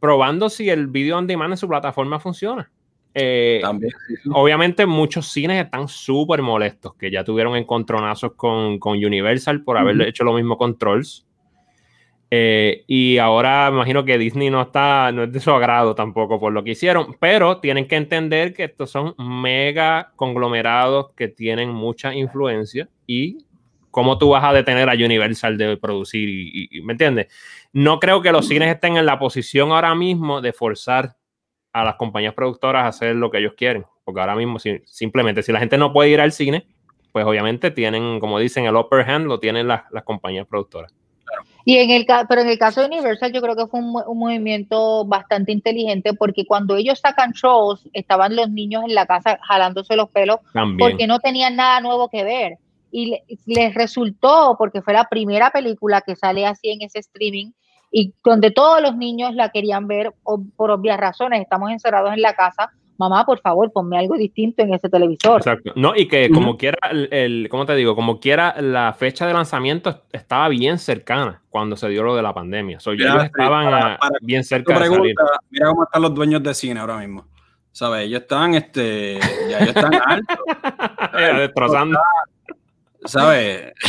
[0.00, 2.70] probando si el video on demand en su plataforma funciona.
[3.14, 3.60] Eh,
[4.32, 10.00] obviamente muchos cines están súper molestos, que ya tuvieron encontronazos con, con Universal por haber
[10.02, 11.26] hecho lo mismo con Trolls.
[12.30, 16.52] Eh, y ahora imagino que Disney no está, no es de su agrado tampoco por
[16.52, 22.14] lo que hicieron, pero tienen que entender que estos son mega conglomerados que tienen mucha
[22.14, 23.38] influencia y
[23.90, 27.28] cómo tú vas a detener a Universal de producir y, ¿me entiendes?
[27.72, 31.16] No creo que los cines estén en la posición ahora mismo de forzar
[31.72, 33.86] a las compañías productoras a hacer lo que ellos quieren.
[34.04, 36.66] Porque ahora mismo, simplemente, si la gente no puede ir al cine,
[37.12, 40.92] pues obviamente tienen, como dicen, el upper hand lo tienen las, compañías productoras.
[41.64, 45.04] Y en el, pero en el caso de Universal yo creo que fue un, movimiento
[45.04, 50.08] bastante inteligente porque cuando ellos sacan shows estaban los niños en la casa jalándose los
[50.08, 50.38] pelos
[50.78, 52.58] porque no tenían nada nuevo que ver
[52.90, 57.50] y les resultó porque fue la primera película que sale así en ese streaming
[57.90, 60.12] y donde todos los niños la querían ver
[60.56, 61.40] por obvias razones.
[61.40, 62.70] Estamos encerrados en la casa.
[62.98, 65.38] Mamá, por favor, ponme algo distinto en ese televisor.
[65.38, 65.72] Exacto.
[65.76, 67.94] No, y que como quiera, el, ¿cómo te digo?
[67.94, 72.34] Como quiera, la fecha de lanzamiento estaba bien cercana cuando se dio lo de la
[72.34, 72.80] pandemia.
[72.80, 75.14] So, ellos estaban bien cerca de salir.
[75.50, 77.28] Mira cómo están los dueños de cine ahora mismo.
[77.70, 78.06] ¿Sabes?
[78.06, 80.38] Ellos están, este, ya ellos están altos.
[81.36, 82.00] destrozando.
[83.04, 83.72] ¿Sabes?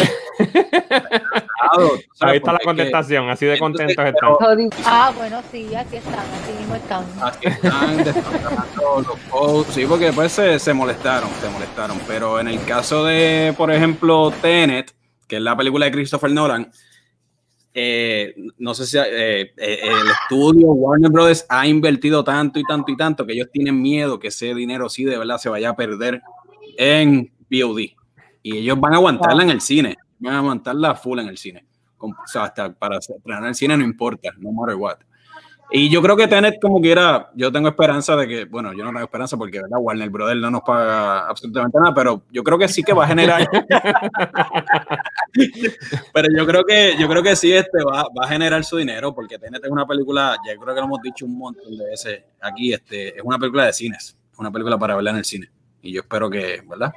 [2.22, 4.32] Ahí está la contestación, así de contentos están.
[4.86, 7.06] Ah, bueno, sí, aquí están, así mismo están.
[7.22, 7.98] Aquí están
[8.78, 12.00] los posts, sí, porque después se, se, molestaron, se molestaron.
[12.08, 14.94] Pero en el caso de, por ejemplo, Tenet,
[15.28, 16.72] que es la película de Christopher Nolan,
[17.74, 22.92] eh, no sé si eh, eh, el estudio Warner Brothers ha invertido tanto y tanto
[22.92, 25.76] y tanto que ellos tienen miedo que ese dinero sí de verdad se vaya a
[25.76, 26.22] perder
[26.78, 27.99] en VOD
[28.50, 31.66] y ellos van a aguantarla en el cine, van a aguantarla full en el cine.
[32.00, 34.98] O sea, hasta para estrenar el cine no importa, no matter what.
[35.72, 38.90] Y yo creo que Tenet, como quiera, yo tengo esperanza de que, bueno, yo no
[38.90, 39.78] tengo esperanza porque, ¿verdad?
[39.80, 43.08] Warner Brothers no nos paga absolutamente nada, pero yo creo que sí que va a
[43.08, 43.48] generar.
[46.12, 49.14] pero yo creo que, yo creo que sí este va, va, a generar su dinero
[49.14, 52.24] porque Tenet es una película, ya creo que lo hemos dicho un montón de veces
[52.42, 55.52] aquí, este, es una película de cines, es una película para verla en el cine.
[55.84, 56.92] Y yo espero que, ¿verdad?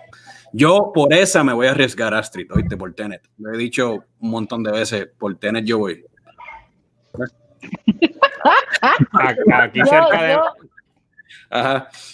[0.53, 3.23] Yo por esa me voy a arriesgar, Astrid, oíste, por Tenet.
[3.39, 6.05] Lo he dicho un montón de veces, por Tenet yo voy.
[9.53, 10.39] aquí cerca de...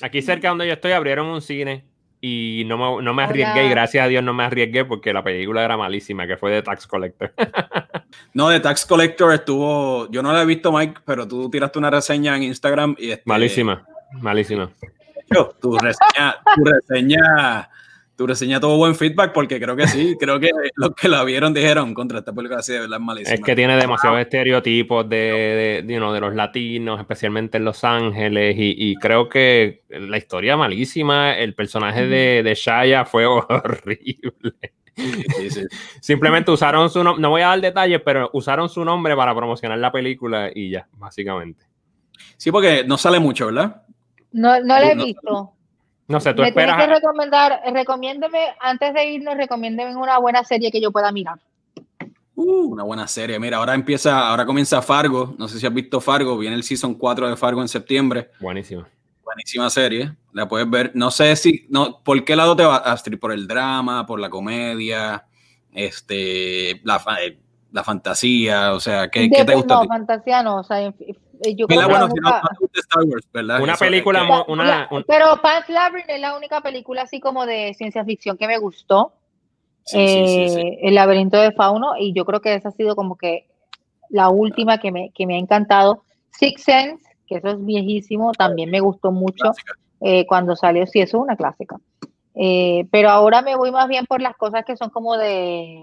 [0.03, 1.85] Aquí cerca donde yo estoy abrieron un cine
[2.21, 5.23] y no me, no me arriesgué y gracias a Dios no me arriesgué porque la
[5.23, 7.33] película era malísima, que fue de Tax Collector.
[8.35, 11.91] no, de Tax Collector estuvo, yo no la he visto Mike, pero tú tiraste una
[11.91, 13.11] reseña en Instagram y...
[13.11, 14.71] Este, malísima, malísima.
[15.61, 17.69] tu reseña, tu reseña
[18.19, 21.55] tu reseña tuvo buen feedback porque creo que sí, creo que los que la vieron
[21.55, 23.33] dijeron contra esta película así de verdad malísima.
[23.33, 28.97] Es que tiene demasiados estereotipos de, de, de los latinos, especialmente en Los Ángeles, y,
[28.97, 34.73] creo que la historia malísima, el personaje de, de Shaya fue horrible.
[36.01, 39.79] Simplemente usaron su nombre, no voy a dar detalles, pero usaron su nombre para promocionar
[39.79, 41.67] la película y ya, básicamente.
[42.37, 43.85] Sí, porque no sale mucho, ¿verdad?
[44.33, 45.55] No, no la he visto.
[46.09, 46.77] No sé, tú Me esperas.
[46.77, 51.39] que recomendar, recomiéndeme, antes de irnos, recomiéndeme una buena serie que yo pueda mirar.
[52.35, 53.39] Uh, una buena serie.
[53.39, 55.35] Mira, ahora empieza, ahora comienza Fargo.
[55.39, 56.39] No sé si has visto Fargo.
[56.39, 58.31] Viene el season 4 de Fargo en septiembre.
[58.41, 58.89] Buenísima.
[59.23, 60.15] Buenísima serie.
[60.33, 60.93] La puedes ver.
[60.95, 63.19] No sé si, no, ¿por qué lado te va, Astrid?
[63.19, 64.07] ¿Por el drama?
[64.07, 65.27] ¿Por la comedia?
[65.73, 67.39] Este, la, eh,
[67.73, 68.73] la fantasía.
[68.73, 69.75] O sea, ¿qué, ¿qué te gusta?
[69.75, 70.57] No, fantasía no.
[70.61, 70.95] O sea,
[71.43, 71.57] eh,
[73.61, 78.37] una película, una, pero Pan's Labyrinth es la única película así como de ciencia ficción
[78.37, 79.13] que me gustó.
[79.95, 83.47] Eh, el laberinto de Fauno, y yo creo que esa ha sido como que
[84.11, 86.03] la última que me, que me ha encantado.
[86.31, 89.53] Six Sense, que eso es viejísimo, también me gustó mucho
[90.01, 91.77] eh, cuando salió, sí, eso es una clásica.
[92.35, 95.83] Eh, pero ahora me voy más bien por las cosas que son como de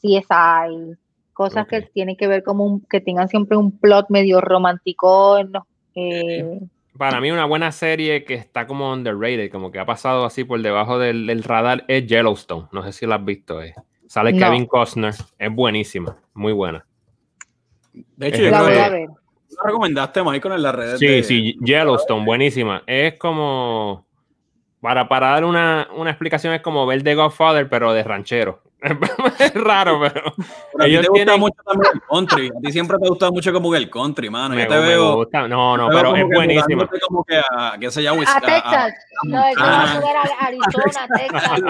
[0.00, 0.96] CSI,
[1.38, 5.38] cosas que tienen que ver como un, que tengan siempre un plot medio romántico.
[5.94, 6.58] Eh,
[6.96, 10.60] Para mí una buena serie que está como underrated, como que ha pasado así por
[10.60, 12.66] debajo del, radar es Yellowstone.
[12.72, 13.62] No sé si la has visto.
[13.62, 13.72] Eh.
[14.08, 16.84] Sale Kevin Costner, es buenísima, muy buena.
[17.92, 19.08] De hecho, yo la voy a ver.
[19.64, 20.98] recomendaste, Michael, en las redes.
[20.98, 22.82] Sí, sí, Yellowstone, buenísima.
[22.84, 24.08] Es como,
[24.80, 28.60] para, para dar una, una explicación, es como ver The Godfather, pero de ranchero.
[29.40, 30.32] es raro, pero.
[30.78, 32.48] a ti te gusta mucho también el country.
[32.56, 34.54] A ti siempre te gusta mucho como el country, mano.
[34.54, 35.28] Me, Yo te veo.
[35.48, 36.88] No, no, pero es buenísimo.
[37.08, 38.94] Como que a, qué sé yo, a, Texas.
[39.24, 41.60] no, eso va a Arizona, Texas.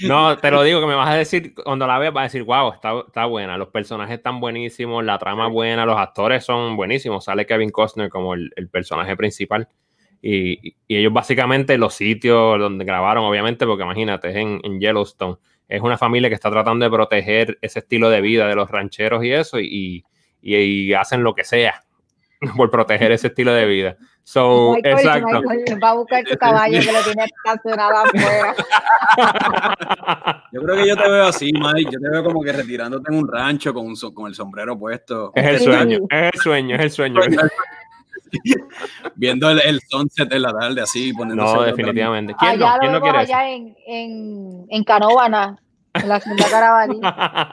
[0.00, 2.44] no, te lo digo que me vas a decir, cuando la veas, vas a decir,
[2.44, 3.58] wow, está, está buena.
[3.58, 7.24] Los personajes están buenísimos, la trama es buena, los actores son buenísimos.
[7.24, 9.68] Sale Kevin Costner como el, el personaje principal.
[10.22, 15.36] Y, y, ellos básicamente los sitios donde grabaron, obviamente, porque imagínate, es en, en Yellowstone
[15.72, 19.24] es una familia que está tratando de proteger ese estilo de vida de los rancheros
[19.24, 20.04] y eso, y,
[20.94, 21.82] hacen lo que sea
[22.56, 23.96] por proteger ese estilo de vida.
[24.22, 25.26] So, exacto.
[25.82, 28.54] va a buscar tu caballo que lo tiene estacionado afuera.
[30.52, 31.90] Yo creo que yo te veo así, Mike.
[31.90, 35.32] Yo te veo como que retirándote en un rancho con, con el sombrero puesto.
[35.34, 37.20] Es el sueño, es el sueño, es el sueño.
[39.16, 41.54] Viendo el, sunset de la tarde así, poniéndose.
[41.54, 42.34] No, definitivamente.
[42.38, 42.80] ¿Quién allá no?
[42.80, 45.58] ¿Quién no quiere allá en, en, en Canóvana,
[45.94, 47.52] en la segunda caravana.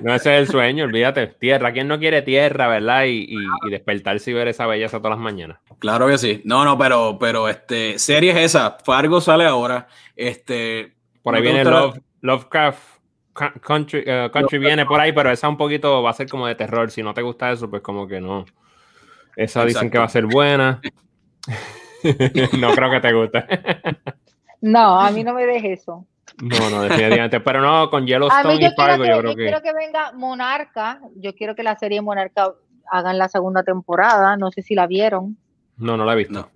[0.00, 1.28] no, ese es el sueño, olvídate.
[1.28, 1.72] Tierra.
[1.72, 3.04] ¿Quién no quiere tierra, verdad?
[3.04, 5.58] Y, y, despertarse y ver esa belleza todas las mañanas.
[5.78, 6.42] Claro que sí.
[6.44, 8.78] No, no, pero, pero este, serie es esa.
[8.84, 9.86] Fargo sale ahora.
[10.16, 10.94] Este.
[11.22, 12.91] Por ahí viene Love, Lovecraft.
[13.32, 16.54] Country, uh, country viene por ahí, pero esa un poquito va a ser como de
[16.54, 16.90] terror.
[16.90, 18.44] Si no te gusta eso, pues como que no.
[19.36, 20.80] Esa dicen que va a ser buena.
[22.58, 23.44] no creo que te guste.
[24.60, 26.06] no, a mí no me dejes eso.
[26.42, 27.40] No, no, definitivamente.
[27.40, 29.50] Pero no, con Yellowstone y Fargo, yo creo que.
[29.50, 31.00] Yo quiero que venga Monarca.
[31.16, 32.52] Yo quiero que la serie Monarca
[32.90, 34.36] hagan la segunda temporada.
[34.36, 35.36] No sé si la vieron.
[35.76, 36.34] No, no la he visto.
[36.34, 36.48] No.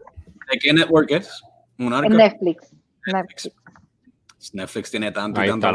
[0.50, 1.42] ¿De qué network es?
[1.78, 2.08] Monarca.
[2.08, 2.74] Netflix.
[3.06, 3.50] Netflix.
[4.54, 5.68] Netflix tiene tanto y tanto.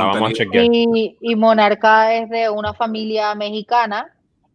[0.54, 4.14] y, y, Monarca es de una familia mexicana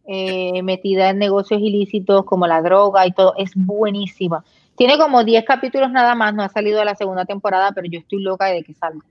[0.09, 3.33] eh, metida en negocios ilícitos como la droga y todo.
[3.37, 4.43] Es buenísima.
[4.77, 7.99] Tiene como 10 capítulos nada más, no ha salido a la segunda temporada, pero yo
[7.99, 9.01] estoy loca de que salga.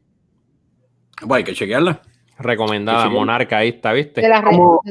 [1.20, 2.00] Bueno, hay que chequearla.
[2.38, 4.22] Recomendada, Monarca, ahí está, ¿viste?
[4.44, 4.82] como,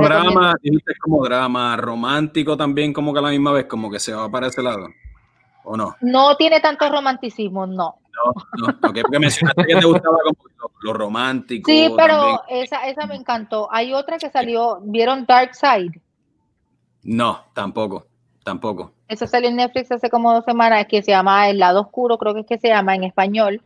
[0.00, 0.54] drama,
[1.00, 4.46] como drama romántico también, como que a la misma vez, como que se va para
[4.46, 4.88] ese lado,
[5.64, 5.96] ¿o no?
[6.00, 8.01] No tiene tanto romanticismo, no.
[8.12, 11.70] No, no, porque mencionaste que te gustaba como lo, romántico.
[11.70, 13.68] Sí, pero esa, esa me encantó.
[13.72, 16.00] Hay otra que salió, ¿vieron Dark Side?
[17.02, 18.06] No, tampoco,
[18.44, 18.92] tampoco.
[19.08, 22.34] Eso salió en Netflix hace como dos semanas, que se llama El lado oscuro, creo
[22.34, 23.62] que es que se llama en español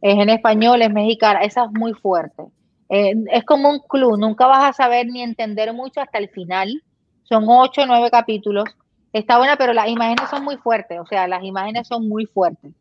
[0.00, 2.44] es en español, es mexicana, esa es muy fuerte.
[2.88, 6.82] Eh, es como un club, nunca vas a saber ni entender mucho hasta el final.
[7.24, 8.64] Son ocho o nueve capítulos.
[9.12, 12.72] Está buena, pero las imágenes son muy fuertes, o sea, las imágenes son muy fuertes.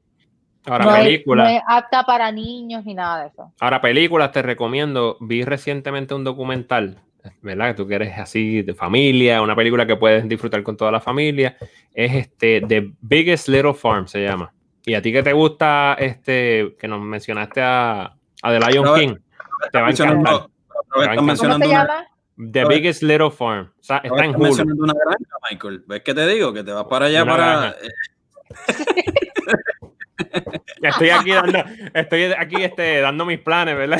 [0.68, 1.49] Ahora, películas.
[1.49, 3.52] no es apta para niños ni nada de eso.
[3.60, 5.18] Ahora, películas, te recomiendo.
[5.22, 6.99] Vi recientemente un documental,
[7.41, 7.68] ¿verdad?
[7.68, 11.57] Que tú quieres así de familia, una película que puedes disfrutar con toda la familia.
[11.94, 14.53] Es este, The Biggest Little Farm, se llama.
[14.85, 19.15] Y a ti que te gusta, este, que nos mencionaste a, a The Lion King,
[19.72, 20.48] te va a encantar.
[21.15, 22.07] ¿Cómo se llama?
[22.38, 23.72] The Biggest Little Farm.
[23.80, 24.44] O sea, está en Hulu.
[24.44, 25.84] mencionando una granja, Michael.
[25.88, 26.53] ¿Ves que te digo?
[26.53, 27.76] Que te vas para allá para...
[30.81, 31.64] estoy aquí dando,
[31.94, 33.99] estoy aquí este, dando mis planes, ¿verdad?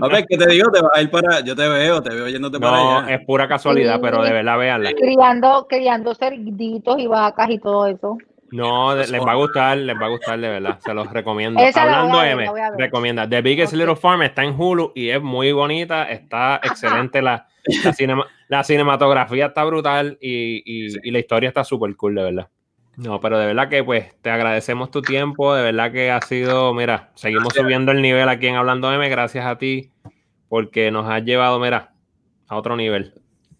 [0.00, 0.70] A ver, ¿qué te digo?
[0.70, 1.40] Te vas a ir para.
[1.40, 3.02] Yo te veo, te veo yéndote para allá.
[3.02, 4.92] No, es pura casualidad, pero de verdad, véanla.
[4.92, 8.18] Criando, criando cerditos y vacas y todo eso.
[8.52, 11.60] No, les va a gustar, les va a gustar de verdad, se los recomiendo.
[11.60, 13.28] Hablando M, recomienda.
[13.28, 17.46] The Biggest Little Farm está en Hulu y es muy bonita, está excelente la,
[18.48, 22.48] la, cinematografía está brutal y, y, la historia está súper cool, de verdad.
[22.96, 26.74] No, pero de verdad que pues te agradecemos tu tiempo, de verdad que ha sido,
[26.74, 29.90] mira, seguimos subiendo el nivel aquí en Hablando M, gracias a ti,
[30.48, 31.92] porque nos has llevado, mira,
[32.48, 33.14] a otro nivel.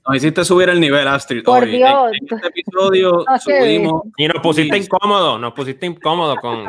[0.07, 1.45] Nos hiciste subir el nivel, Astrid.
[1.45, 2.13] Por Dios.
[2.13, 4.03] En, este episodio subimos.
[4.17, 6.67] Y nos pusiste incómodo, nos pusiste incómodo con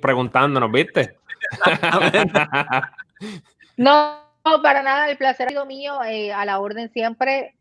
[0.00, 1.16] preguntándonos, ¿viste?
[3.76, 4.16] no,
[4.62, 7.54] para nada, el placer ha sido mío, eh, a la orden siempre.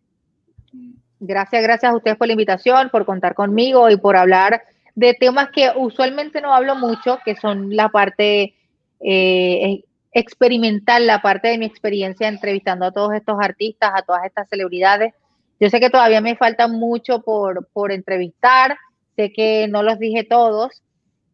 [1.19, 4.63] Gracias, gracias a ustedes por la invitación, por contar conmigo y por hablar
[4.95, 8.55] de temas que usualmente no hablo mucho, que son la parte
[8.99, 14.49] eh, experimentar la parte de mi experiencia entrevistando a todos estos artistas, a todas estas
[14.49, 15.13] celebridades.
[15.59, 18.77] Yo sé que todavía me falta mucho por, por entrevistar,
[19.15, 20.83] sé que no los dije todos,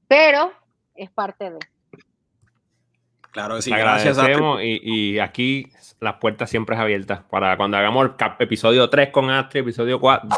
[0.07, 0.52] pero
[0.95, 1.60] es parte de.
[3.36, 4.18] Claro, sí, gracias.
[4.62, 9.30] Y, y, aquí las puertas siempre es abiertas para cuando hagamos el episodio 3 con
[9.30, 10.30] Astrid, episodio 4,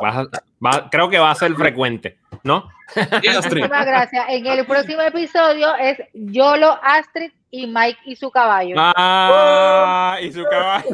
[0.90, 2.68] creo que va a ser frecuente, ¿no?
[2.96, 4.26] Muchísimas gracias.
[4.30, 8.76] En el próximo episodio es Yolo, Astrid y Mike y su caballo.
[8.80, 10.88] Ah, y su caballo.